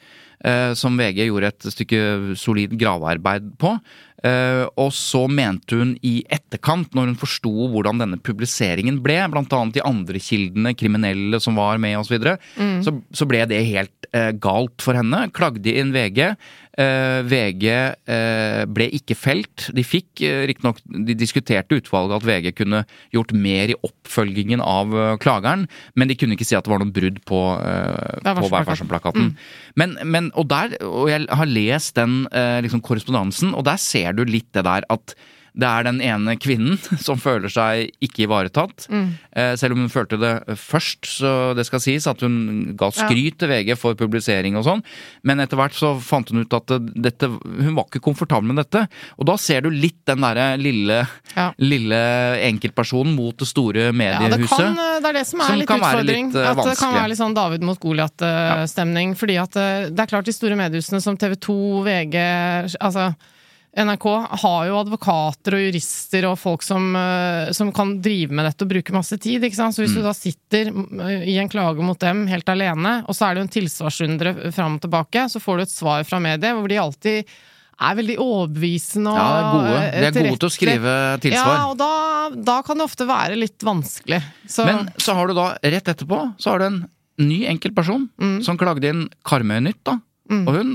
[0.45, 3.73] eh, som VG gjorde et stykke solid gravearbeid på.
[4.25, 9.75] Eh, og så mente hun i etterkant, når hun forsto hvordan denne publiseringen ble, annet
[9.75, 12.35] de andre kildene, kriminelle som var med osv., så, videre,
[12.85, 15.25] så, så ble det helt eh, galt for henne.
[15.35, 16.35] Klagde inn VG.
[16.75, 19.69] Eh, VG eh, ble ikke felt.
[19.75, 22.81] De fikk eh, riktignok De diskuterte utvalget at VG kunne
[23.15, 24.91] gjort mer i oppfølgingen av
[25.23, 25.65] klageren,
[25.95, 28.67] men de kunne ikke si at det var noen brudd på, på Vær varsom-plakaten.
[28.71, 29.31] varsom-plakaten.
[29.79, 32.25] Men, men, og, der, og jeg har lest den
[32.65, 35.15] liksom, korrespondansen, og der ser du litt det der at
[35.55, 38.87] det er den ene kvinnen som føler seg ikke ivaretatt.
[38.91, 43.37] Eh, selv om hun følte det først, så det skal sies at hun ga skryt
[43.39, 44.83] til VG for publisering og sånn.
[45.23, 48.85] Men etter hvert så fant hun ut at dette, hun var ikke komfortabel med dette.
[49.19, 51.01] Og da ser du litt den derre lille,
[51.35, 51.49] Ja.
[51.59, 52.01] lille
[52.49, 54.57] enkeltpersonen mot det store Ja, det, mediehuset.
[54.57, 56.27] kan, eh, det er det som er Som litt utfordring.
[56.31, 59.15] litt, eh, at det kan være litt sånn David mot Goliat-stemning.
[59.15, 59.51] Fordi at
[59.95, 62.15] det er klart de store mediehusene som TV 2, VG,
[62.81, 63.15] altså
[63.75, 64.05] NRK
[64.39, 68.69] har jo advokater og jurister og folk som, eh, som kan drive med dette og
[68.71, 69.43] bruke masse tid.
[69.43, 69.75] ikke sant?
[69.75, 70.07] Så hvis du Mm.
[70.07, 73.47] da sitter mm, i en klage mot dem helt alene, og så er det jo
[73.49, 77.25] en tilsvarsrunde fram og tilbake, så får du et svar fra mediet hvor de alltid
[77.75, 79.91] er veldig overbevisende og Ja, gode.
[79.91, 81.55] De er gode til å skrive tilsvar.
[81.59, 84.21] Ja, og da, da kan det ofte være litt vanskelig.
[84.47, 88.07] Så, Men så har du da, rett etterpå, så har du en ny enkeltperson
[88.43, 89.99] som klagde inn Karmøy-nytt, da.
[90.31, 90.69] Og hun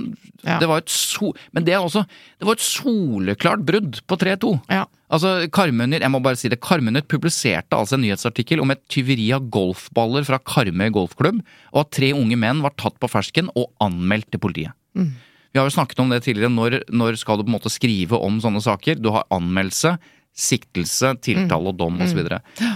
[0.45, 0.55] Ja.
[0.59, 1.35] Det var et so...
[1.53, 2.01] Men det er også
[2.41, 4.55] Det var et soleklart brudd på 3-2.
[4.71, 4.87] ja.
[5.11, 9.27] Altså, Karmøy-nytt, jeg må bare si det, Karmøy-nytt publiserte altså en nyhetsartikkel om et tyveri
[9.35, 11.41] av golfballer fra Karmøy golfklubb,
[11.75, 14.71] og at tre unge menn var tatt på fersken og anmeldt til politiet.
[14.95, 16.53] Vi har jo snakket om det tidligere.
[16.55, 19.03] Når, når skal du på en måte skrive om sånne saker?
[19.03, 19.97] Du har anmeldelse,
[20.41, 22.21] siktelse, tiltale og dom osv.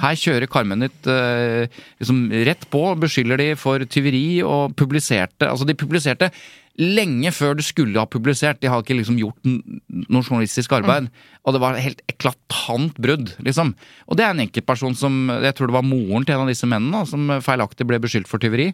[0.03, 1.71] Her kjører Karmøy-nytt eh,
[2.03, 6.33] liksom rett på, beskylder de for tyveri og publiserte Altså, de publiserte
[6.81, 8.61] lenge før det skulle ha publisert.
[8.63, 11.07] De har ikke liksom gjort noe journalistisk arbeid.
[11.45, 13.75] Og det var helt eklatant brudd, liksom.
[14.09, 16.69] Og det er en enkeltperson som Jeg tror det var moren til en av disse
[16.69, 18.73] mennene da, som feilaktig ble beskyldt for tyveri.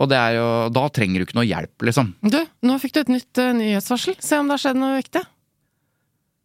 [0.00, 2.14] Og det er jo, da trenger du ikke noe hjelp, liksom.
[2.22, 4.16] Du, nå fikk du et nytt uh, nyhetsvarsel.
[4.22, 5.26] Se om det har skjedd noe viktig.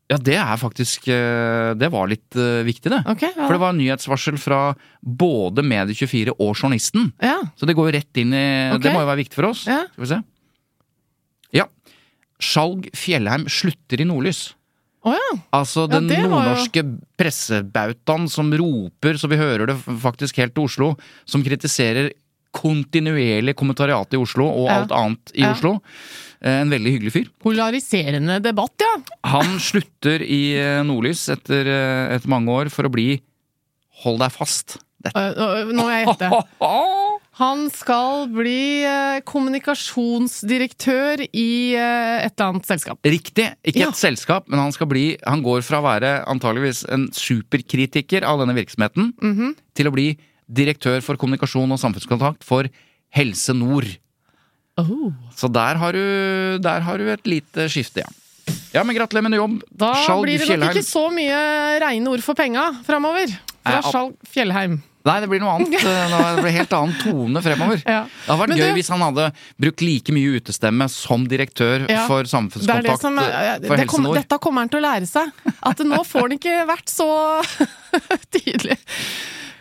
[0.06, 2.99] Ja, det er faktisk eh, Det var litt eh, viktig, det.
[3.10, 3.47] Okay, ja.
[3.47, 4.60] For det var nyhetsvarsel fra
[5.01, 7.10] både Medie24 og Journalisten.
[7.18, 7.39] Ja.
[7.58, 8.84] Så det går jo rett inn i okay.
[8.86, 9.64] Det må jo være viktig for oss.
[9.66, 9.82] Ja.
[9.95, 10.20] Skal vi se.
[12.36, 12.44] Ja.
[12.46, 14.54] Skjalg Fjellheim slutter i Nordlys.
[15.06, 15.38] Oh ja.
[15.54, 20.66] Altså den ja, nordnorske jo- pressebautaen som roper så vi hører det faktisk helt til
[20.66, 20.88] Oslo,
[21.30, 22.10] som kritiserer
[22.56, 24.80] kontinuerlig kommentariatet i Oslo og Ja.
[24.82, 25.44] alt annet i.
[25.46, 25.76] Oslo.
[26.42, 27.30] Eh, En veldig hyggelig fyr.
[27.44, 28.96] Polariserende debatt, ja.
[29.26, 33.22] Han slutter i eh, Nordlys etter, eh, etter mange år for å bli
[34.04, 34.78] Hold deg fast.
[35.02, 35.22] Dette.
[35.72, 36.30] Nå må jeg gjette.
[37.36, 43.00] Han skal bli eh, kommunikasjonsdirektør i eh, et eller annet selskap.
[43.04, 43.50] Riktig.
[43.68, 43.90] Ikke Ja.
[43.92, 48.40] et selskap, men han skal bli Han går fra å være antageligvis en superkritiker av
[48.40, 49.56] denne virksomheten Mhm.
[49.76, 50.18] til å bli
[50.52, 52.70] direktør for kommunikasjon og samfunnskontakt for
[53.12, 53.98] Helse Nord.
[54.78, 55.12] Oh.
[55.36, 58.10] Så der har du, der har du et lite skifte, ja.
[58.74, 59.62] Ja, men gratulerer med ny jobb.
[59.76, 63.28] Da Skjalg blir det nok ikke så mye reine ord for penga framover.
[63.64, 64.82] Fra Skjalg Fjellheim.
[65.06, 65.76] Nei, det blir noe annet.
[66.36, 67.82] Det blir helt annen tone fremover.
[67.86, 67.99] Ja.
[68.10, 69.28] Det hadde vært Men gøy du- hvis han hadde
[69.62, 73.30] brukt like mye utestemme som direktør Ja, for samfunnskontakt det som er,
[73.62, 74.18] for det Helse kom, Nord.
[74.18, 75.30] dette kommer han til å lære seg.
[75.62, 77.10] At nå får han ikke vært så
[78.36, 78.78] tydelig.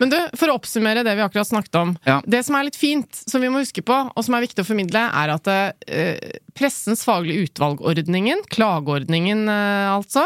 [0.01, 1.93] Men du, for å oppsummere det vi akkurat snakket om.
[2.09, 2.17] Ja.
[2.27, 4.67] Det som er litt fint, som vi må huske på, og som er viktig å
[4.67, 10.25] formidle, er at eh, pressens faglige utvalgordningen, klageordningen eh, altså,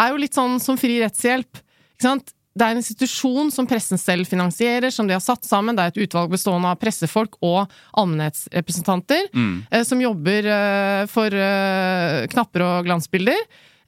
[0.00, 1.60] er jo litt sånn som fri rettshjelp.
[1.98, 2.32] Ikke sant?
[2.50, 5.76] Det er en institusjon som pressen selv finansierer, som de har satt sammen.
[5.76, 9.28] Det er et utvalg bestående av pressefolk og allmennhetsrepresentanter,
[9.70, 13.38] eh, som jobber eh, for eh, knapper og glansbilder.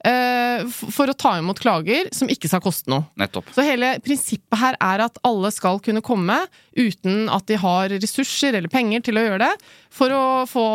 [0.05, 3.05] Eh, For å ta imot klager som ikke skal koste noe.
[3.19, 3.49] Nettopp.
[3.55, 6.37] Så hele prinsippet her er at alle skal kunne komme
[6.77, 9.51] uten at de har ressurser eller penger til å gjøre det,
[9.93, 10.65] for å få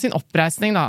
[0.00, 0.84] sin oppreisning, da,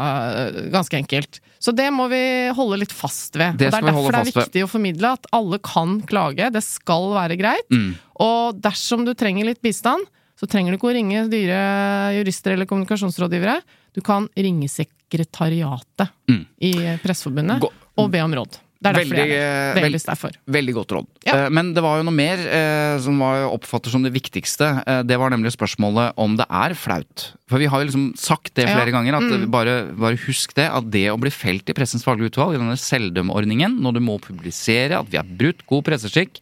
[0.73, 1.41] ganske enkelt.
[1.63, 2.23] Så det må vi
[2.55, 3.57] holde litt fast ved.
[3.59, 6.49] Det og det er derfor det er viktig å formidle at alle kan klage.
[6.51, 7.69] Det skal være greit.
[7.71, 7.93] Mm.
[8.23, 10.03] Og dersom du trenger litt bistand,
[10.39, 11.59] så trenger du ikke å ringe dyre
[12.17, 13.61] jurister eller kommunikasjonsrådgivere.
[13.95, 16.45] Du kan ringe sekretariatet Mm.
[16.59, 16.73] i
[17.03, 17.61] Presseforbundet
[17.97, 18.59] og be om råd.
[18.83, 20.31] Det er Veldig, jeg veld- derfor.
[20.51, 21.05] Veldig godt råd.
[21.25, 21.45] Ja.
[21.45, 24.83] Eh, Men det var jo noe mer eh, som var jeg oppfatter som det viktigste.
[24.85, 27.31] Eh, Det var nemlig spørsmålet om det er flaut.
[27.47, 28.75] For vi har jo liksom sagt det Ja.
[28.75, 29.49] flere ganger, at Mm.
[29.51, 30.67] bare, bare husk det.
[30.69, 34.19] At det å bli felt i Pressens faglige utvalg, i denne selvdømmeordningen, når du må
[34.19, 36.41] publisere at vi har brutt god presseskikk,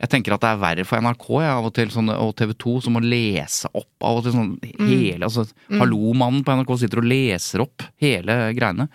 [0.00, 2.74] Jeg tenker at det er verre for NRK ja, og til, sånn, og TV 2,
[2.86, 4.50] som må lese opp av og til sånn
[4.84, 8.88] hele altså, Hallo-mannen på NRK sitter og leser opp hele greiene.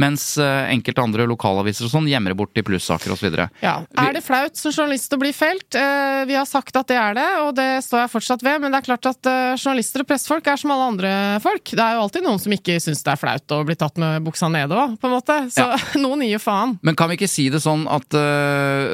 [0.00, 3.28] Mens uh, enkelte andre lokalaviser og sånn gjemmer det bort i plussaker osv.
[3.62, 3.76] Ja.
[4.00, 5.68] Er det flaut som journalist å bli felt?
[5.76, 8.62] Uh, vi har sagt at det er det, og det står jeg fortsatt ved.
[8.62, 11.12] Men det er klart at uh, journalister og pressefolk er som alle andre
[11.44, 11.64] folk.
[11.70, 14.24] Det er jo alltid noen som ikke syns det er flaut å bli tatt med
[14.26, 15.38] buksa nede òg, på en måte.
[15.54, 15.68] Så
[16.02, 16.76] noen gir jo faen.
[16.86, 18.14] Men kan vi ikke si det sånn at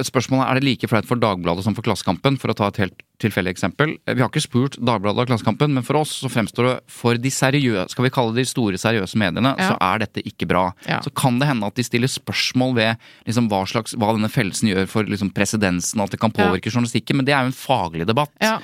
[0.06, 3.03] spørsmålet er det like flaut for Dagbladet som for Klassekampen, for å ta et helt
[3.20, 3.98] tilfeldig eksempel.
[4.09, 7.28] Vi har ikke spurt Dagbladet og Klassekampen, men for oss så fremstår det for de
[7.30, 9.68] seriøse, skal vi kalle de store seriøse mediene, Ja.
[9.68, 10.72] så er dette ikke bra.
[10.88, 11.00] Ja.
[11.05, 12.96] Så kan det hende at de stiller spørsmål ved
[13.26, 17.16] liksom, hva, slags, hva denne fellelsen gjør for liksom, presedensen, at det kan påvirke journalistikken,
[17.20, 18.32] men det er jo en faglig debatt.
[18.40, 18.59] Ja.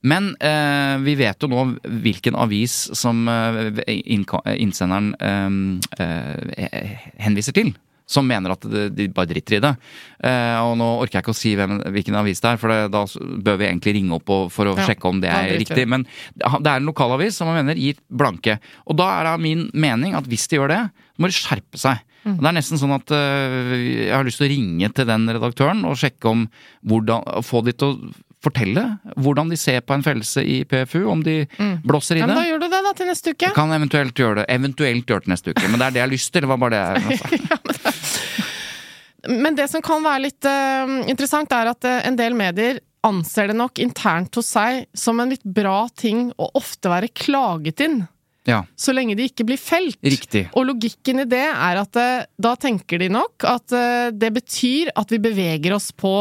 [0.00, 3.82] Men eh, vi vet jo nå hvilken avis som eh,
[4.54, 5.10] innsenderen
[5.98, 7.74] eh, eh, henviser til.
[8.08, 9.74] Som mener at de bare driter i det.
[10.24, 12.78] Eh, og nå orker jeg ikke å si hvem, hvilken avis det er, for det,
[12.94, 13.04] da
[13.44, 15.84] bør vi egentlig ringe opp og, for å Ja, sjekke om det er riktig.
[15.92, 16.06] Men
[16.38, 18.56] det er en lokalavis som man mener gir blanke.
[18.88, 20.84] Og da er det min mening at hvis de gjør det,
[21.20, 22.00] må de skjerpe seg.
[22.24, 22.38] Mm.
[22.40, 25.84] Det er nesten sånn at øh, jeg har lyst til å ringe til den redaktøren
[25.86, 26.48] og sjekke om
[26.88, 28.14] hvordan Få de til å
[28.48, 28.84] fortelle
[29.16, 31.38] hvordan de ser på en fellelse i PFU, om de
[31.84, 32.26] blåser i det.
[32.26, 33.52] Ja, men da gjør du det da til neste uke.
[33.56, 35.68] Kan eventuelt gjøre det Eventuelt gjøre det neste uke.
[35.68, 36.44] Men det er det jeg har lyst til.
[36.46, 37.88] Det var bare det jeg sa.
[39.28, 43.50] Men det som kan være litt uh, interessant, er at uh, en del medier anser
[43.50, 48.00] det nok internt hos seg som en litt bra ting å ofte være klaget inn.
[48.48, 49.98] Ja, Så lenge de ikke blir felt.
[50.02, 50.46] riktig.
[50.56, 53.74] Og logikken i det er at eh, da tenker de nok at
[54.16, 56.14] det betyr at vi beveger oss på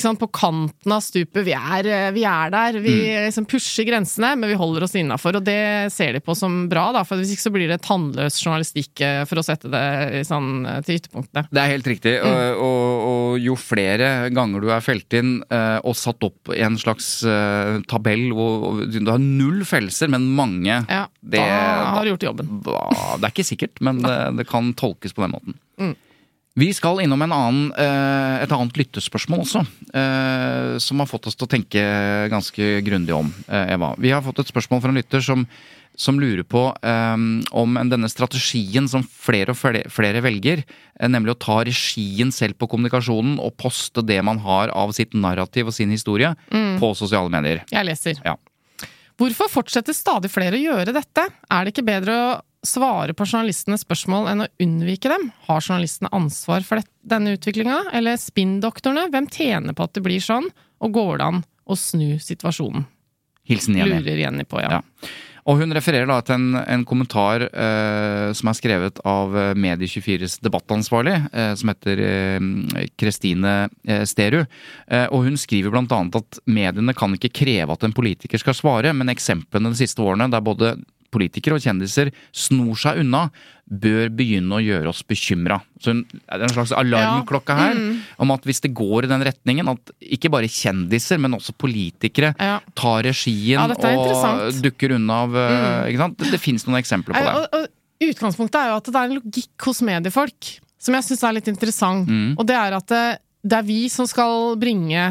[0.00, 1.44] sant, på kanten av stupet.
[1.44, 2.78] Vi er, eh, vi er der.
[2.80, 3.26] Vi Mm.
[3.28, 5.36] liksom pusher grensene, men vi holder oss innafor.
[5.36, 8.38] Og det ser de på som bra, da, for hvis ikke så blir det tannløs
[8.42, 11.46] journalistikk, eh, for å sette det sånn, eh, til ytterpunktene.
[11.52, 12.14] Det er helt riktig.
[12.22, 12.26] Mm.
[12.26, 13.02] Og, og,
[13.34, 17.22] og jo flere ganger du er felt inn eh, og satt opp i en slags
[17.24, 22.26] eh, tabell hvor du har null fellelser, men mange Ja, det, da har du gjort
[22.30, 22.62] jobben.
[22.62, 25.54] da- det er ikke sikkert, men det, det kan tolkes på den måten.
[25.78, 25.96] Mm.
[26.54, 29.62] Vi skal innom en annen, eh, et annet lyttespørsmål også,
[29.96, 31.80] eh, som har fått oss til å tenke
[32.28, 33.94] ganske grundig om, eh, Eva.
[33.98, 35.46] Vi har fått et spørsmål fra en lytter som,
[35.96, 36.74] som lurer på
[37.52, 40.64] om denne strategien som flere og flere, flere velger,
[41.00, 45.66] nemlig å ta regien selv på kommunikasjonen og poste det man har av sitt narrativ
[45.66, 47.62] og sin historie på sosiale medier.
[47.70, 48.20] Jeg leser.
[48.24, 48.36] Ja.
[49.16, 51.28] Hvorfor fortsetter stadig flere å gjøre dette?
[51.50, 55.30] Er det ikke bedre å svare på journalistenes spørsmål enn å unnvike dem?
[55.48, 59.08] Har journalistene ansvar for denne utviklinga, eller spinndoktorene?
[59.12, 60.48] Hvem tjener på at det blir sånn,
[60.82, 62.86] og går det an å snu situasjonen?
[63.48, 63.98] Hilsen Jenny.
[63.98, 64.78] Lurer Jenny på, ja.
[64.78, 65.12] Ja.
[65.50, 70.36] Og hun refererer da til en, en kommentar eh, som er skrevet av eh, Medie24s
[70.44, 74.46] debattansvarlig, eh, som heter eh, Kristine eh, Sterud.
[74.86, 78.94] Eh, og hun skriver annet at mediene kan ikke kreve at en politiker skal svare,
[78.94, 80.76] men eksemplene de siste årene der både
[81.12, 83.26] politikere og kjendiser snor seg unna,
[83.72, 85.60] bør begynne å gjøre oss bekymra.
[85.80, 87.78] Så det er en slags alarmklokke her
[88.20, 92.34] om at hvis det går i den retningen, at ikke bare kjendiser, men også politikere
[92.40, 92.58] Ja.
[92.74, 93.78] tar regien Ja, og.
[94.52, 94.62] Mm.
[94.64, 95.88] dukker unna av mm.
[95.92, 96.18] Ikke sant?
[96.18, 97.34] Det, det fins noen eksempler på det.
[97.38, 101.22] Og, og utgangspunktet er jo at det er en logikk hos mediefolk som jeg syns
[101.22, 102.08] er litt interessant.
[102.10, 102.32] Mm.
[102.36, 103.04] Og det er at det,
[103.46, 105.04] det er vi som skal bringe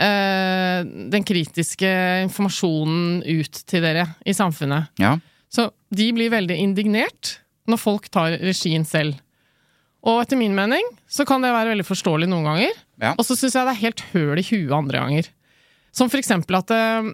[0.00, 0.80] eh,
[1.10, 1.90] den kritiske
[2.28, 4.92] informasjonen ut til dere i samfunnet.
[5.02, 5.16] Ja.
[5.50, 7.38] Så de blir veldig indignert
[7.70, 9.18] når folk tar regien selv.
[10.06, 12.78] Og etter min mening så kan det være veldig forståelig noen ganger.
[13.02, 13.14] Ja.
[13.16, 15.28] Og så syns jeg det er helt høl i huet andre ganger.
[15.92, 17.10] Som for eksempel at uh,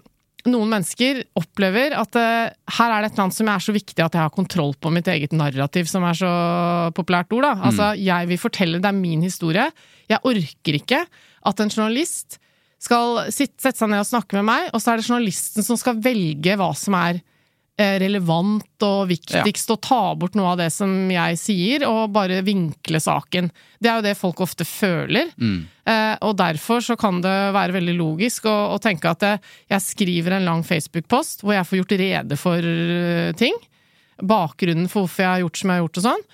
[0.47, 4.05] noen mennesker opplever at uh, her er det et eller annet som er så viktig
[4.05, 6.31] at jeg har kontroll på mitt eget narrativ, som er så
[6.95, 7.49] populært ord.
[7.49, 7.53] da.
[7.69, 9.67] Altså, jeg vil fortelle, det er min historie.
[10.07, 11.01] Jeg orker ikke
[11.47, 12.39] at en journalist
[12.83, 15.79] skal sitte, sette seg ned og snakke med meg, og så er det journalisten som
[15.79, 17.19] skal velge hva som er
[17.77, 23.01] relevant og viktigst, å ta bort noe av det som jeg sier, og bare vinkle
[23.03, 23.51] saken.
[23.77, 25.29] Det er jo det folk ofte føler.
[25.85, 29.85] Eh, og derfor så kan det være veldig logisk å, å tenke at jeg, jeg
[29.85, 33.55] skriver en lang Facebook-post hvor jeg får gjort rede for eh, ting.
[34.17, 36.27] Bakgrunnen for hvorfor jeg har gjort som jeg har gjort og sånn.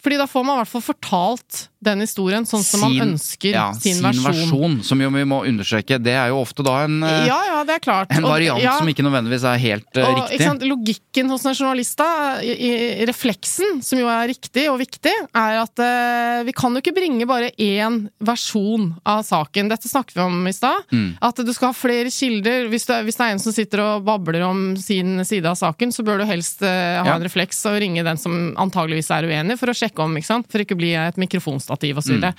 [0.00, 3.70] Fordi da får man i hvert fall fortalt den historien sånn som man ønsker ja,
[3.72, 4.80] sin, versjon.
[4.84, 7.80] Som jo vi må understreke, det er jo ofte da en, eh, Ja, ja, det
[7.80, 8.10] klart.
[8.12, 8.74] en Og- variant ja.
[8.76, 10.44] som ikke nødvendigvis er helt eh, Og, riktig.
[10.44, 12.52] sant, logikken hos en journalist, da, i,
[13.00, 16.94] i refleksen, som jo er riktig og viktig, er at uh, vi kan jo ikke
[16.94, 19.70] bringe bare én versjon av saken.
[19.72, 20.84] Dette snakket vi om i stad.
[20.92, 21.16] Mm.
[21.22, 22.68] At du skal ha flere kilder.
[22.68, 25.92] Hvis det, hvis det er en som sitter og babler om sin side av saken,
[25.96, 29.56] så bør du helst uh, ha en refleks og ringe den som antageligvis er uenig,
[29.58, 30.50] for å sjekke om, ikke sant?
[30.52, 32.34] For ikke å bli et mikrofonstativ og så Mm.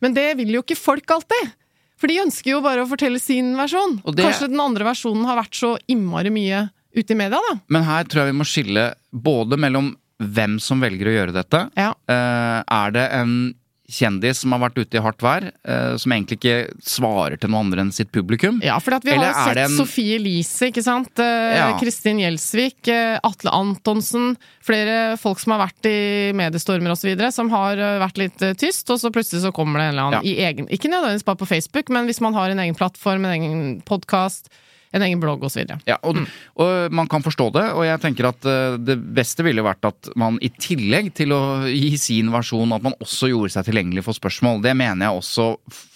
[0.00, 1.52] Men det vil jo ikke folk alltid.
[1.96, 4.02] For de ønsker jo bare å fortelle sin versjon.
[4.04, 7.58] Og det- Kanskje den andre versjonen har vært så innmari mye ute i media, da.
[7.68, 11.70] Men her tror jeg vi må skille både mellom hvem som velger å gjøre dette.
[11.76, 11.94] Ja.
[12.08, 13.54] Eh, er det en
[13.88, 17.60] kjendis som har vært ute i hardt vær, eh, som egentlig ikke svarer til noe
[17.64, 18.58] andre enn sitt publikum?
[18.64, 21.18] Ja, for vi har Eller er sett en- Sofie Elise, ikke sant?
[21.18, 21.78] Eh, Ja.
[21.78, 24.36] Kristin Gjelsvik, eh, Atle Antonsen.
[24.60, 29.10] Flere folk som har vært i mediestormer osv., som har vært litt tyst, og så
[29.12, 30.30] plutselig så kommer det en eller annen Ja.
[30.30, 33.40] i egen Ikke nødvendigvis bare på Facebook, men hvis man har en egen plattform, en
[33.40, 34.48] egen podkast,
[34.94, 35.64] en egen blogg osv.
[35.88, 36.20] Ja, og,
[36.62, 40.10] og man kan forstå det, og jeg tenker at eh, det beste ville vært at
[40.16, 44.16] man i tillegg til å gi sin versjon, at man også gjorde seg tilgjengelig for
[44.16, 44.62] spørsmål.
[44.64, 45.48] Det mener jeg også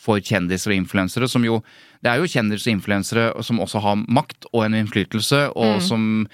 [0.05, 1.63] for kjendiser og influensere, som jo
[2.01, 6.27] Det er jo kjendiser og influensere som også har makt og en innflytelse, og som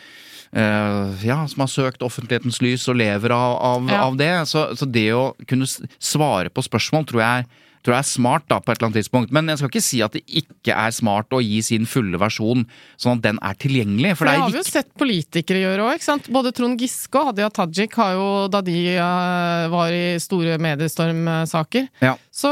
[0.56, 3.98] Uh, ja, som har søkt offentlighetens lys og lever av, av, Ja.
[4.06, 4.30] av det.
[4.48, 7.48] Så, så det å kunne svare på spørsmål tror jeg,
[7.86, 9.32] tror jeg er smart da, på et eller annet tidspunkt.
[9.34, 12.66] Men jeg skal ikke si at det ikke er smart å gi sin fulle versjon,
[12.98, 14.16] sånn at den er tilgjengelig.
[14.16, 16.30] For For det det har vi jo sett politikere gjøre òg, ikke sant.
[16.34, 21.88] Både Trond Giske og Hadia Tajik har jo, da de eh, var i store mediestormsaker,
[22.02, 22.16] Ja.
[22.34, 22.50] så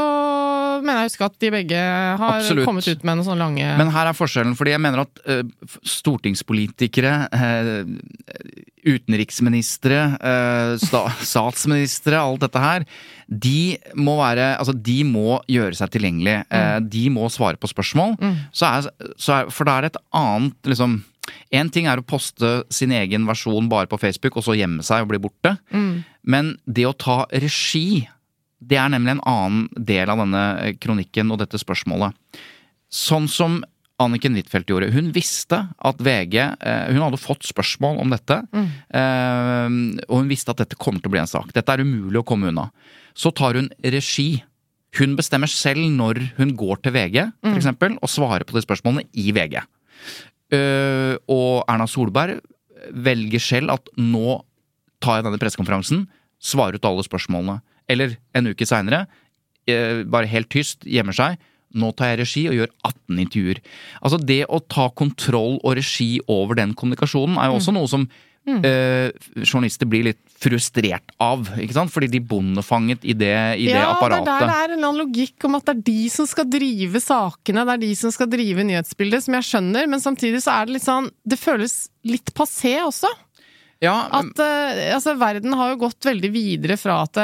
[0.81, 1.81] mener jeg å huske at de begge
[2.19, 2.65] har Absolutt.
[2.67, 5.43] kommet ut med noen sånne lange Men her er forskjellen, fordi jeg mener at uh,
[5.83, 7.83] stortingspolitikere, uh,
[8.85, 12.85] utenriksministre, uh, sta statsministre, alt dette her,
[13.27, 16.37] de må være Altså, de må gjøre seg tilgjengelig.
[16.53, 18.15] Eh, de må svare på spørsmål.
[18.53, 21.03] Så er, så er, for da er det et annet liksom
[21.55, 25.01] Én ting er å poste sin egen versjon bare på Facebook, og så gjemme seg
[25.01, 25.55] og bli borte.
[26.21, 28.03] Men det å ta regi,
[28.61, 32.13] det er nemlig en annen del av denne kronikken og dette spørsmålet.
[32.93, 33.57] Sånn som
[34.01, 34.91] Anniken Huitfeldt gjorde.
[34.91, 38.41] Hun visste at VG eh, Hun hadde fått spørsmål om dette.
[38.53, 39.77] Eh,
[40.09, 41.53] og hun visste at dette kommer til å bli en sak.
[41.55, 42.67] Dette er umulig å komme unna.
[43.15, 44.43] Så tar hun regi.
[44.99, 49.07] Hun bestemmer selv når hun går til VG, for eksempel, og svarer på de spørsmålene
[49.13, 49.57] i VG.
[50.55, 52.39] Eh, og Erna Solberg
[52.91, 54.41] velger selv at nå
[55.03, 56.05] tar jeg denne pressekonferansen,
[56.39, 57.59] svarer ut alle spørsmålene.
[57.91, 59.05] Eller en uke seinere,
[59.65, 61.39] bare helt tyst, gjemmer seg.
[61.75, 63.59] Nå tar jeg regi og gjør 18 intervjuer.
[64.01, 68.05] Altså Det å ta kontroll og regi over den kommunikasjonen er jo også noe som
[68.47, 69.09] eh,
[69.41, 71.47] journalister blir litt frustrert av.
[71.61, 71.91] ikke sant?
[71.93, 74.25] Fordi de bondefanget i det, i det ja, apparatet.
[74.27, 76.29] det er der det er en eller annen logikk om at det er de som
[76.29, 80.43] skal drive sakene, det er de som skal drive nyhetsbildet, som jeg skjønner, men samtidig
[80.43, 83.09] så er det litt sånn Det føles litt passé også.
[83.83, 87.21] ja, At uh, altså, verden har jo gått veldig videre fra at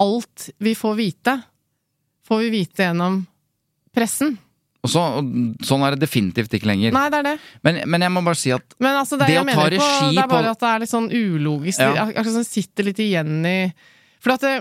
[0.00, 1.40] alt vi får vite,
[2.28, 3.22] får vi vite gjennom
[3.94, 4.36] pressen.
[4.80, 6.94] Og så, og sånn er det definitivt ikke lenger.
[6.96, 7.34] Nei, det er det.
[7.66, 10.12] Men, men jeg må bare si at Men altså, det, Det å ta regi på,
[10.16, 11.82] det er bare at det er litt sånn ulogisk.
[11.84, 12.06] Ja.
[12.08, 13.56] Akkurat som sitter litt igjen i
[14.24, 14.54] For at det,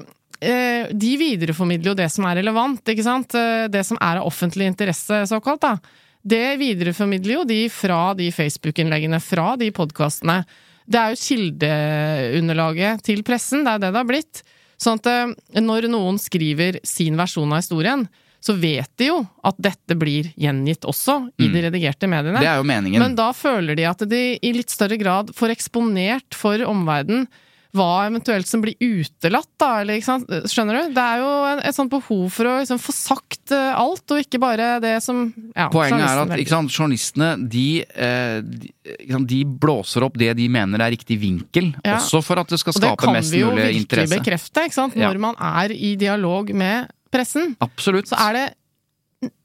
[0.44, 3.36] eh, de videreformidler jo det som er relevant, ikke sant?
[3.40, 5.78] Eh, Det som er av offentlig interesse, såkalt, da.
[6.20, 10.42] Det videreformidler jo de fra de Facebook-innleggene, fra de podkastene.
[10.90, 14.42] Det er jo kildeunderlaget til pressen, det er det det har blitt.
[14.80, 18.06] Sånn at eh, når noen skriver sin versjon av historien,
[18.40, 22.40] så vet de jo at dette blir gjengitt også i de redigerte mediene.
[22.40, 23.04] det er jo meningen.
[23.04, 27.28] Men da føler de at de i litt større grad får eksponert for omverdenen
[27.78, 30.32] hva eventuelt som blir utelatt, da, eller ikke sant.
[30.50, 30.94] Skjønner du?
[30.96, 34.24] Det er jo en, et sånt behov for å liksom få sagt uh, alt, og
[34.24, 38.72] ikke bare det som ja, Poenget er at sant, journalistene de, eh, de,
[39.12, 42.00] sant, de blåser opp det de mener er riktig vinkel, Ja.
[42.00, 43.54] også for at det skal skape mest mulig interesse.
[43.54, 44.98] Og det kan vi jo virkelig bekrefte, ikke sant.
[44.98, 45.12] Ja.
[45.12, 48.10] Når man er i dialog med pressen, Absolutt.
[48.12, 48.48] så er det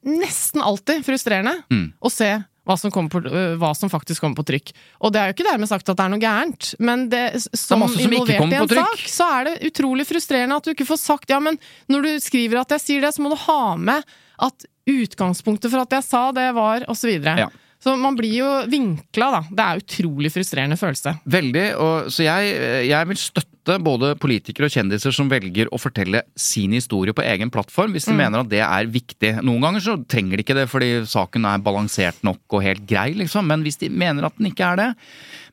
[0.07, 1.93] nesten alltid frustrerende Mm.
[1.99, 2.29] å se
[2.65, 4.71] hva som, på, øh, hva som faktisk kommer på trykk.
[5.05, 7.83] Og det er jo ikke dermed sagt at det er noe gærent, men det, som
[7.83, 10.97] det som involvert i en sak, så er det utrolig frustrerende at du ikke får
[11.03, 11.59] sagt ja, men
[11.91, 14.01] når du skriver at jeg sier det, så må du ha med
[14.41, 17.09] at utgangspunktet for at jeg sa det var, og så.
[17.11, 17.49] Ja.
[17.81, 19.41] Så man blir jo vinkla, da.
[19.45, 21.19] Det er utrolig frustrerende følelse.
[21.29, 21.65] Veldig.
[21.77, 22.55] Og, så jeg,
[22.89, 27.49] jeg vil støtte både politikere og kjendiser som velger å fortelle sin historie på egen
[27.49, 28.17] plattform, hvis de Mm.
[28.17, 29.43] mener at det er viktig.
[29.43, 33.13] Noen ganger så trenger de ikke det fordi saken er balansert nok og helt grei,
[33.13, 33.45] liksom.
[33.47, 34.95] Men hvis de mener at den ikke er det,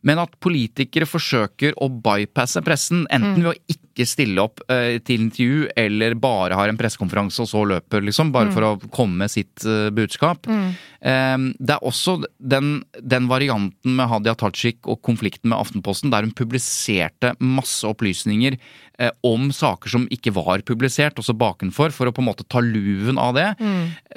[0.03, 3.43] men at politikere forsøker å bypasse pressen, enten Mm.
[3.43, 7.63] ved å ikke stille opp eh, til intervju, eller bare har en pressekonferanse og så
[7.69, 8.53] løper, liksom, bare Mm.
[8.55, 10.47] for å komme med sitt eh, budskap.
[10.49, 16.23] Eh, det er også den, den varianten med Hadia Tajik og konflikten med Aftenposten, der
[16.23, 18.57] hun publiserte masse opplysninger
[18.99, 22.61] eh, om saker som ikke var publisert, også bakenfor, for å på en måte ta
[22.61, 23.49] luven av det.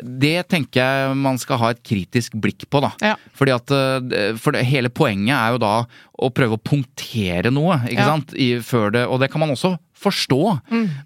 [0.03, 2.91] Det tenker jeg man skal ha et kritisk blikk på, da.
[3.01, 3.15] Ja.
[3.35, 7.77] Fordi at, eh, for det, hele poenget er jo da å prøve å punktere noe,
[7.89, 8.11] ikke Ja.
[8.13, 8.33] sant?
[8.37, 10.39] I, før det, og det kan man også forstå.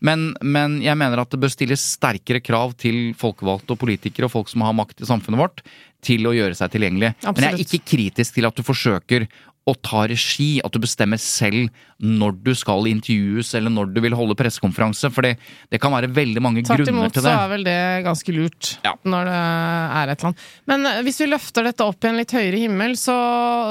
[0.02, 4.34] Men, men jeg mener at det bør stilles sterkere krav til folkevalgte og politikere og
[4.34, 5.62] folk som har makt i samfunnet vårt,
[6.04, 7.14] til å gjøre seg tilgjengelig.
[7.24, 9.28] Men jeg er ikke kritisk til at du forsøker
[9.70, 14.16] å ta regi, at du bestemmer selv når du skal intervjues eller når du vil
[14.18, 15.12] holde pressekonferanse.
[15.14, 15.36] For det,
[15.72, 18.72] det kan være veldig mange Tvert grunner imot til så er vel det ganske lurt
[18.88, 18.94] Ja.
[19.04, 20.48] når det er et eller annet.
[20.72, 23.18] Men eh, hvis vi løfter dette opp i en litt høyere himmel, så,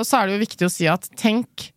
[0.07, 1.71] så er det jo viktig å si at tenk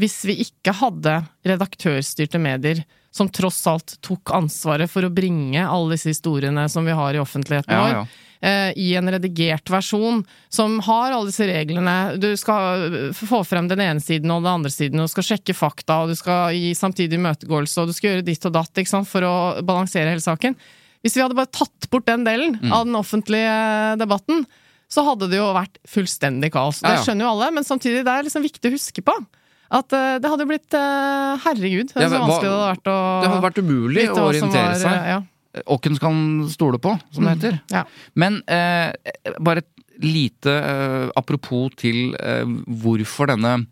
[0.00, 5.94] hvis vi ikke hadde redaktørstyrte medier som tross alt tok ansvaret for å bringe alle
[5.98, 8.06] disse historiene som vi har i offentligheten Ja, vår, ja.
[8.42, 12.18] Eh, i en redigert versjon som har alle disse reglene.
[12.20, 15.54] Du skal få frem den ene siden og den andre siden, og du skal sjekke
[15.56, 19.08] fakta, og du skal gi samtidig imøtegåelse, og du skal gjøre ditt og datt sant,
[19.08, 20.56] for å balansere hele saken.
[21.02, 22.72] Hvis vi hadde bare tatt bort den delen Mm.
[22.72, 24.44] av den offentlige debatten,
[24.92, 26.80] så hadde det jo vært fullstendig kaos.
[26.84, 29.14] Det skjønner jo alle, men samtidig det er liksom viktig å huske på.
[29.72, 32.88] At eh, det hadde blitt eh, Herregud, så Ja, men hva- vanskelig det hadde vært
[32.92, 34.92] å Det hadde vært umulig å orientere var, seg.
[35.16, 35.22] eh,
[35.54, 35.78] Ja.
[35.78, 37.58] skal kan stole på, som det heter.
[37.70, 37.84] Ja.
[38.14, 38.92] Men eh,
[39.40, 39.68] bare et
[40.02, 43.66] lite eh, apropos til eh, hvorfor denne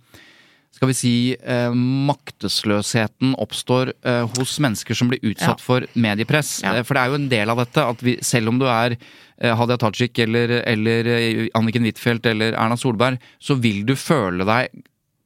[0.76, 5.64] skal vi si eh, maktesløsheten oppstår eh, hos mennesker som blir utsatt Ja.
[5.64, 6.60] for mediepress.
[6.64, 6.76] Ja.
[6.78, 8.96] Eh, For det er jo en del av dette at vi, selv om du er
[9.40, 11.08] Hadia Tajik eller, eller
[11.56, 14.68] Anniken Huitfeldt eller Erna Solberg, så vil du føle deg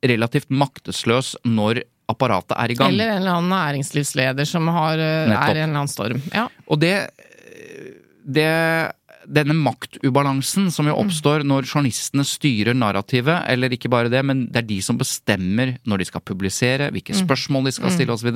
[0.06, 2.92] relativt maktesløs når apparatet er i gang.
[2.92, 6.20] Eller en eller annen næringslivsleder som har, eh, er i en eller annen storm.
[6.34, 6.48] Ja.
[6.68, 6.94] Og det,
[8.24, 8.50] det
[9.24, 14.62] Denne maktubalansen som jo oppstår når journalistene styrer narrativet, eller ikke bare det, men det
[14.62, 18.30] er de som bestemmer når de skal publisere, hvilke spørsmål de skal stille osv.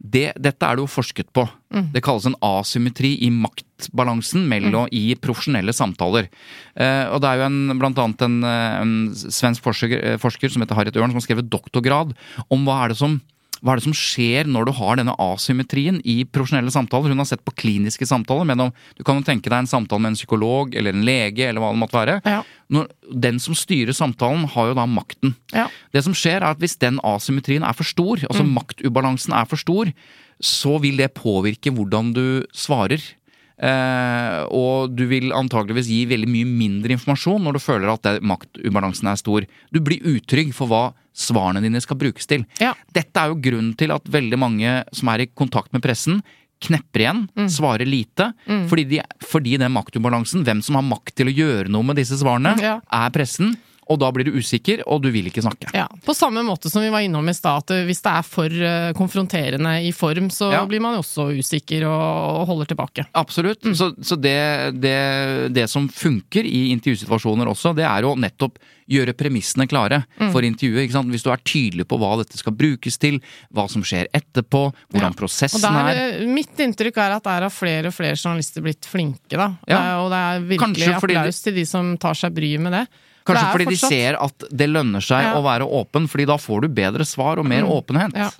[0.00, 1.46] Det, dette er det jo forsket på.
[1.94, 6.30] Det kalles en asymmetri i maktbalansen mellom i profesjonelle samtaler.
[6.74, 10.50] Eh, og det er jo en, blant annet en, eh, en svensk forsker, eh, forsker
[10.50, 12.16] som heter Harriet Ørn, som har skrevet doktorgrad
[12.50, 13.20] om hva er det som
[13.60, 17.12] hva er det som skjer når du har denne asymmetrien i profesjonelle samtaler?
[17.12, 18.48] Hun har sett på kliniske samtaler.
[18.48, 21.60] men du kan jo tenke deg en samtale med en psykolog eller en lege eller
[21.60, 22.16] hva det måtte være.
[22.24, 22.40] Ja.
[22.72, 22.88] Når,
[23.26, 25.34] den som styrer samtalen, har jo da makten.
[25.52, 25.68] Ja.
[25.92, 29.60] Det som skjer, er at hvis den asymmetrien er for stor, altså maktubalansen er for
[29.60, 29.92] stor,
[30.40, 32.24] så vil det påvirke hvordan du
[32.56, 33.02] svarer.
[33.60, 38.14] Eh, og du vil antageligvis gi veldig mye mindre informasjon når du føler at det,
[38.24, 39.44] maktubalansen er stor.
[39.70, 40.82] Du blir utrygg for hva
[41.12, 42.46] svarene dine skal brukes til.
[42.62, 42.72] Ja.
[42.96, 46.22] Dette er jo grunnen til at veldig mange som er i kontakt med pressen,
[46.60, 47.48] knepper igjen, Mm.
[47.48, 48.32] svarer lite.
[48.68, 52.18] Fordi, de, fordi den maktubalansen, hvem som har makt til å gjøre noe med disse
[52.20, 52.80] svarene, Ja.
[52.92, 53.56] er pressen.
[53.90, 55.72] Og da blir du usikker, og du vil ikke snakke.
[55.74, 58.46] Ja, På samme måte som vi var innom i stad, at hvis det er for
[58.46, 60.64] eh, konfronterende i form, så Ja.
[60.70, 63.06] blir man også usikker og, holder tilbake.
[63.18, 63.66] Absolutt.
[63.74, 64.36] Så, så det,
[64.80, 68.58] det, det som funker i intervjusituasjoner også, det er jo nettopp
[68.90, 70.00] gjøre premissene klare
[70.32, 70.90] for intervjuet.
[71.10, 73.20] Hvis du er tydelig på hva dette skal brukes til,
[73.54, 75.18] hva som skjer etterpå, hvordan ja.
[75.18, 76.00] prosessen der, er.
[76.22, 79.50] eh, Mitt inntrykk er at der har flere og flere journalister blitt flinke, da.
[79.70, 79.78] Ja.
[79.78, 82.86] Er- Og det er virkelig applaus til de som tar seg bryet med det.
[83.28, 83.90] Kanskje fordi fortsatt...
[83.90, 85.34] de ser at det lønner seg Ja.
[85.38, 88.16] å være åpen, fordi da får du bedre svar og mer åpenhet.
[88.16, 88.30] Ja.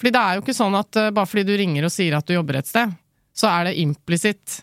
[0.00, 2.26] Fordi det er jo ikke sånn at uh, bare fordi du ringer og sier at
[2.26, 2.92] du jobber et sted,
[3.36, 4.60] så er det implisitt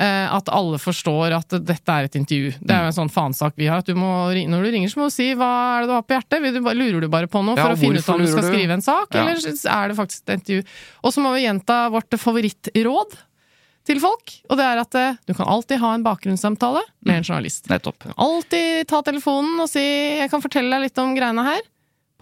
[0.00, 2.54] uh, at alle forstår at dette er et intervju.
[2.58, 3.84] Det er jo en sånn faensak vi har.
[3.84, 6.06] At du må, når du ringer, så må du si hva er det du har
[6.08, 6.48] på hjertet?
[6.56, 8.50] Du, lurer du bare på noe Ja, for å finne ut om du skal du?
[8.50, 10.64] skrive en sak, eller er det faktisk et intervju?
[11.04, 13.14] Og så må vi gjenta vårt favorittråd
[13.88, 17.26] til folk, og det er at eh, du kan alltid ha en bakgrunnssamtale med en
[17.26, 17.66] journalist.
[17.70, 18.06] Nettopp.
[18.14, 21.66] Alltid ta telefonen og si 'jeg kan fortelle deg litt om greiene her',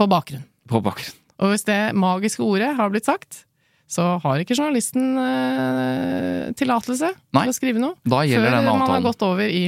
[0.01, 0.45] på bakgrunn.
[0.69, 1.17] På bakgrunn.
[1.41, 3.45] Og hvis det magiske ordet har blitt sagt,
[3.91, 8.91] så har ikke journalisten eh, tillatelse til å skrive noe Da gjelder før den man
[8.95, 9.65] har gått over i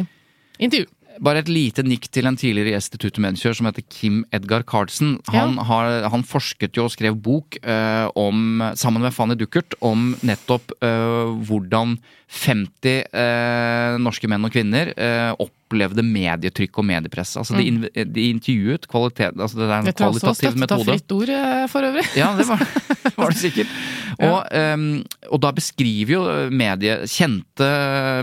[0.62, 0.86] intervju.
[1.20, 4.62] Bare et lite nikk til en tidligere gjest i Tutu Medkjør som heter Kim Edgar
[4.64, 5.18] Carlsen.
[5.28, 5.62] Han, Ja.
[5.68, 10.72] har, han forsket jo og skrev bok eh, om, sammen med Fanny Duckert om nettopp
[10.80, 11.98] eh, hvordan
[12.32, 17.34] 50 eh, norske menn og kvinner eh, opplevde medietrykk og mediepress.
[17.40, 20.62] Altså de, de intervjuet kvalitet Altså det er en Det tror jeg også var kvalitativ
[20.62, 22.06] støttet av fritt ord, eh, for øvrig.
[22.16, 22.64] Ja, det var,
[23.20, 23.74] var det sikkert.
[24.22, 24.88] Og, ehm,
[25.28, 26.22] og da beskriver jo
[26.52, 27.68] medie, kjente,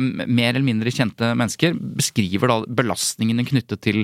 [0.01, 4.03] mer eller mindre kjente mennesker, beskriver da belastningene knyttet til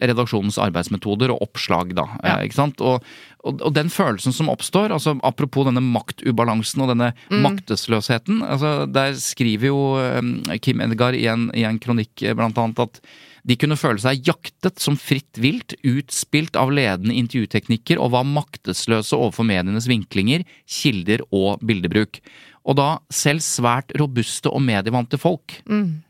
[0.00, 2.06] redaksjonens arbeidsmetoder og oppslag, da.
[2.22, 2.36] Ja.
[2.38, 2.80] eh, Ikke sant?
[2.84, 3.04] Og,
[3.46, 7.12] og, og den følelsen som oppstår, altså apropos denne maktubalansen og denne
[7.44, 12.58] maktesløsheten, altså der skriver jo ehm, Kim Edgar i en, i en kronikk eh, blant
[12.58, 13.00] annet at
[13.46, 19.14] de kunne føle seg jaktet som fritt vilt, utspilt av ledende intervjuteknikker og var maktesløse
[19.14, 22.18] overfor medienes vinklinger, kilder og bildebruk.
[22.66, 25.60] Og da selv svært robuste og medievante folk,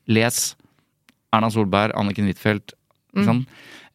[0.09, 0.55] les
[1.37, 2.73] Erna Solberg, Anniken Huitfeldt,
[3.25, 3.49] sant?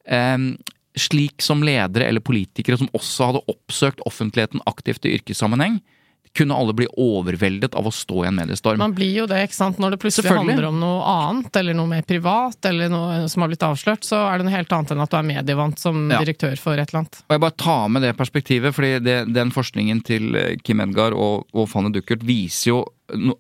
[0.05, 0.57] Em,
[0.97, 5.80] slik som ledere eller politikere som også hadde oppsøkt offentligheten aktivt i yrkessammenheng,
[6.34, 8.78] kunne alle bli overveldet av å stå i en mediestorm.
[8.80, 9.80] Man blir jo det, ikke sant.
[9.84, 13.51] Når det plutselig handler om noe annet, eller noe mer privat, eller noe som har
[13.51, 16.22] blitt avslørt, så er det noe helt annet enn at du er medievant som Ja.
[16.24, 17.19] direktør for et eller annet.
[17.28, 20.32] Og jeg bare tar med det perspektivet, fordi det, den forskningen til
[20.63, 22.86] Kim Edgar og, og Fanny Duckert viser jo,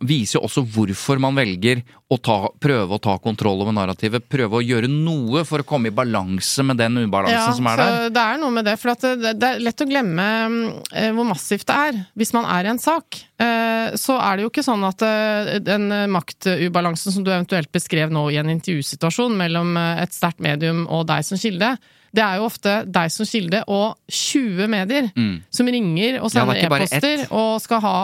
[0.03, 4.25] viser jo også hvorfor man velger å ta, prøve å ta kontroll over narrativet.
[4.31, 7.85] Prøve å gjøre noe for å komme i balanse med den ubalansen som er så
[7.87, 8.09] der.
[8.15, 8.75] det er noe med det.
[8.81, 10.59] For at det, det er lett å glemme mm,
[10.91, 12.01] eh, hvor massivt det er.
[12.19, 15.55] Hvis man er i en sak, eh, så er det jo ikke sånn at eh,
[15.63, 21.07] den maktubalansen som du eventuelt beskrev nå i en intervjusituasjon mellom et sterkt medium og
[21.11, 21.75] deg som kilde,
[22.11, 25.07] det er jo ofte deg som kilde og 20 medier
[25.53, 27.95] som ringer og sender Ja, er e-poster og skal ha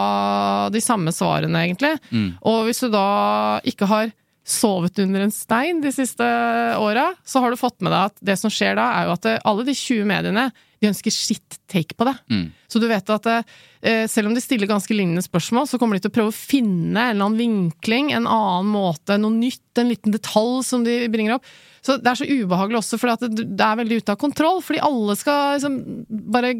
[0.71, 1.91] de samme svarene, egentlig.
[2.11, 2.29] Mm.
[2.47, 3.07] Og hvis du da
[3.67, 4.13] ikke har
[4.47, 6.23] sovet under en stein de siste
[6.79, 9.27] åra, så har du fått med deg at det som skjer da, er jo at
[9.27, 10.47] eh, alle de 20 mediene
[10.77, 12.13] de ønsker sitt take på det.
[12.31, 12.45] Mm.
[12.69, 16.05] Så du vet at eh, selv om de stiller ganske lignende spørsmål, så kommer de
[16.05, 19.91] til å prøve å finne en eller annen vinkling, en annen måte, noe nytt, en
[19.91, 21.49] liten detalj som de bringer opp.
[21.85, 24.61] Så det er så ubehagelig også, fordi det, det er veldig ute av kontroll.
[24.65, 25.77] Fordi alle skal liksom
[26.33, 26.53] bare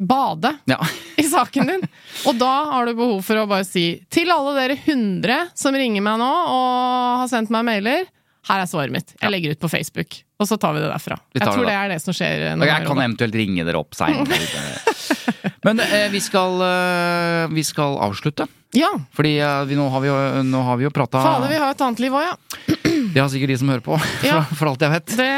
[0.00, 0.78] bade Ja.
[1.20, 1.82] i saken din.
[2.26, 6.00] Og da har du behov for å bare si til alle dere 100 som ringer
[6.04, 8.08] meg nå og har sendt meg mailer,
[8.48, 9.12] her er svaret mitt.
[9.20, 10.22] Jeg legger ut på Facebook.
[10.40, 11.18] Og så tar vi det derfra.
[11.34, 12.46] Vi Jeg tror det det er det som skjer.
[12.64, 14.38] Jeg kan eventuelt ringe dere opp seinere.
[15.66, 18.46] Men eh, vi, skal, eh, vi skal avslutte.
[18.76, 18.90] Ja.
[19.16, 20.16] Fordi eh, vi, nå har vi jo,
[20.46, 22.36] nå har vi jo prata Fader, vi har et annet liv òg, ja.
[23.14, 23.96] Det har sikkert de som hører på,
[24.28, 24.42] Ja.
[24.54, 25.14] for alt jeg vet.
[25.18, 25.30] Det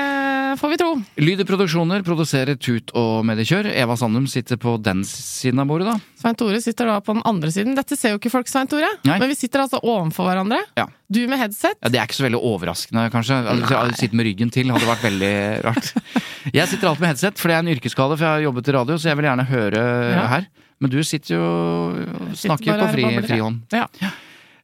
[0.60, 0.88] får vi tro.
[1.24, 3.70] Lyd i produksjoner produserer Tut og Mediekjør.
[3.72, 5.94] Eva Sandum sitter på den siden av bordet, da.
[6.20, 7.72] Svein Tore sitter da på den andre siden.
[7.78, 8.90] Dette ser jo ikke folk, Svein Tore.
[9.08, 9.16] Nei.
[9.22, 10.60] Men vi sitter altså ovenfor hverandre.
[10.76, 10.84] Ja.
[11.12, 11.78] Du med headset.
[11.80, 13.40] Ja, Det er ikke så veldig overraskende, kanskje.
[13.48, 15.32] Å sitte med ryggen til hadde vært veldig
[15.64, 15.92] rart.
[16.58, 18.72] Jeg sitter alltid med headset, for det er en yrkesskade, for jeg har jobbet i
[18.76, 19.82] radio, så jeg vil gjerne høre
[20.18, 20.24] Ja.
[20.34, 20.46] her.
[20.82, 23.62] Men du sitter jo og snakker på fri, frihånd.
[23.74, 23.86] Ja.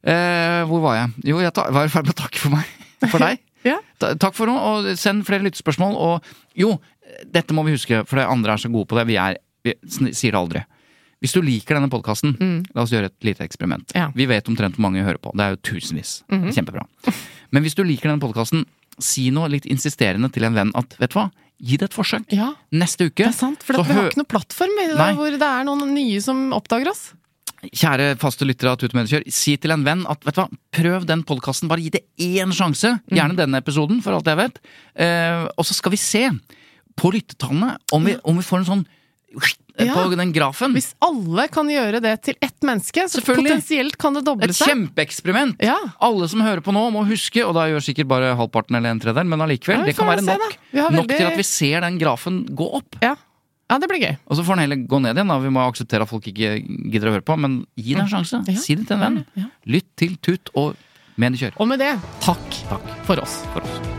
[0.03, 1.11] Eh, hvor var jeg?
[1.31, 2.75] Jo, jeg var i ferd med å takke for meg.
[3.11, 3.39] For deg.
[3.63, 3.77] Ja.
[3.99, 5.95] Ta, takk for noe, og send flere lyttespørsmål.
[5.95, 6.73] Og jo,
[7.31, 9.05] dette må vi huske, for det andre er så gode på det.
[9.07, 9.73] Vi er Vi
[10.15, 10.61] sier det aldri.
[11.19, 12.35] Hvis du liker denne podkasten,
[12.71, 13.91] la oss gjøre et lite eksperiment.
[13.91, 13.99] Mm.
[13.99, 14.05] Ja.
[14.15, 15.33] Vi vet omtrent hvor mange hører på.
[15.35, 16.13] Det er jo tusenvis.
[16.31, 16.85] Kjempebra.
[17.51, 18.63] Men hvis du liker denne podkasten,
[19.03, 21.27] si noe litt insisterende til en venn at vet du hva,
[21.59, 22.27] gi det et forsøk.
[22.35, 22.53] Ja.
[22.71, 25.65] Neste uke Det er sant, for vi har ikke noen plattform der, hvor det er
[25.67, 27.09] noen nye som oppdager oss.
[27.59, 30.47] Kjære faste lyttere av Tut og Mediekjør, si til en venn at vet du hva,
[30.75, 32.93] prøv den podkasten, bare gi det én sjanse.
[33.01, 33.17] Mm.
[33.17, 34.61] Gjerne denne episoden, for alt jeg vet.
[34.95, 36.23] Eh, og så skal vi se
[36.99, 38.87] på lyttetallene om vi, om vi får en sånn
[39.79, 39.93] Ja.
[39.95, 40.73] på den grafen.
[40.75, 44.65] Hvis alle kan gjøre det til ett menneske, så potensielt kan det doble seg.
[44.67, 45.55] Et kjempeeksperiment!
[45.63, 45.77] Ja.
[46.03, 48.99] Alle som hører på nå, må huske, og da gjør sikkert bare halvparten eller en
[48.99, 50.57] tredjedel, men allikevel, Ja, det kan være nok.
[50.73, 50.91] veldig...
[50.97, 52.99] Nok til at vi ser den grafen gå opp.
[53.05, 53.13] Ja.
[53.71, 54.17] ja, det blir gøy.
[54.27, 55.39] Og så får den heller gå ned igjen, da.
[55.45, 56.57] Vi må akseptere at folk ikke
[56.91, 58.43] gidder å høre på, men gi det en sjanse.
[58.51, 58.57] Ja.
[58.59, 59.21] Si det til en venn.
[59.39, 59.47] Ja.
[59.77, 60.75] Lytt til Tut og
[61.15, 61.55] Mediekjør.
[61.55, 61.93] Og med det,
[62.25, 62.59] takk,
[63.07, 63.39] for oss.
[63.55, 63.98] For oss.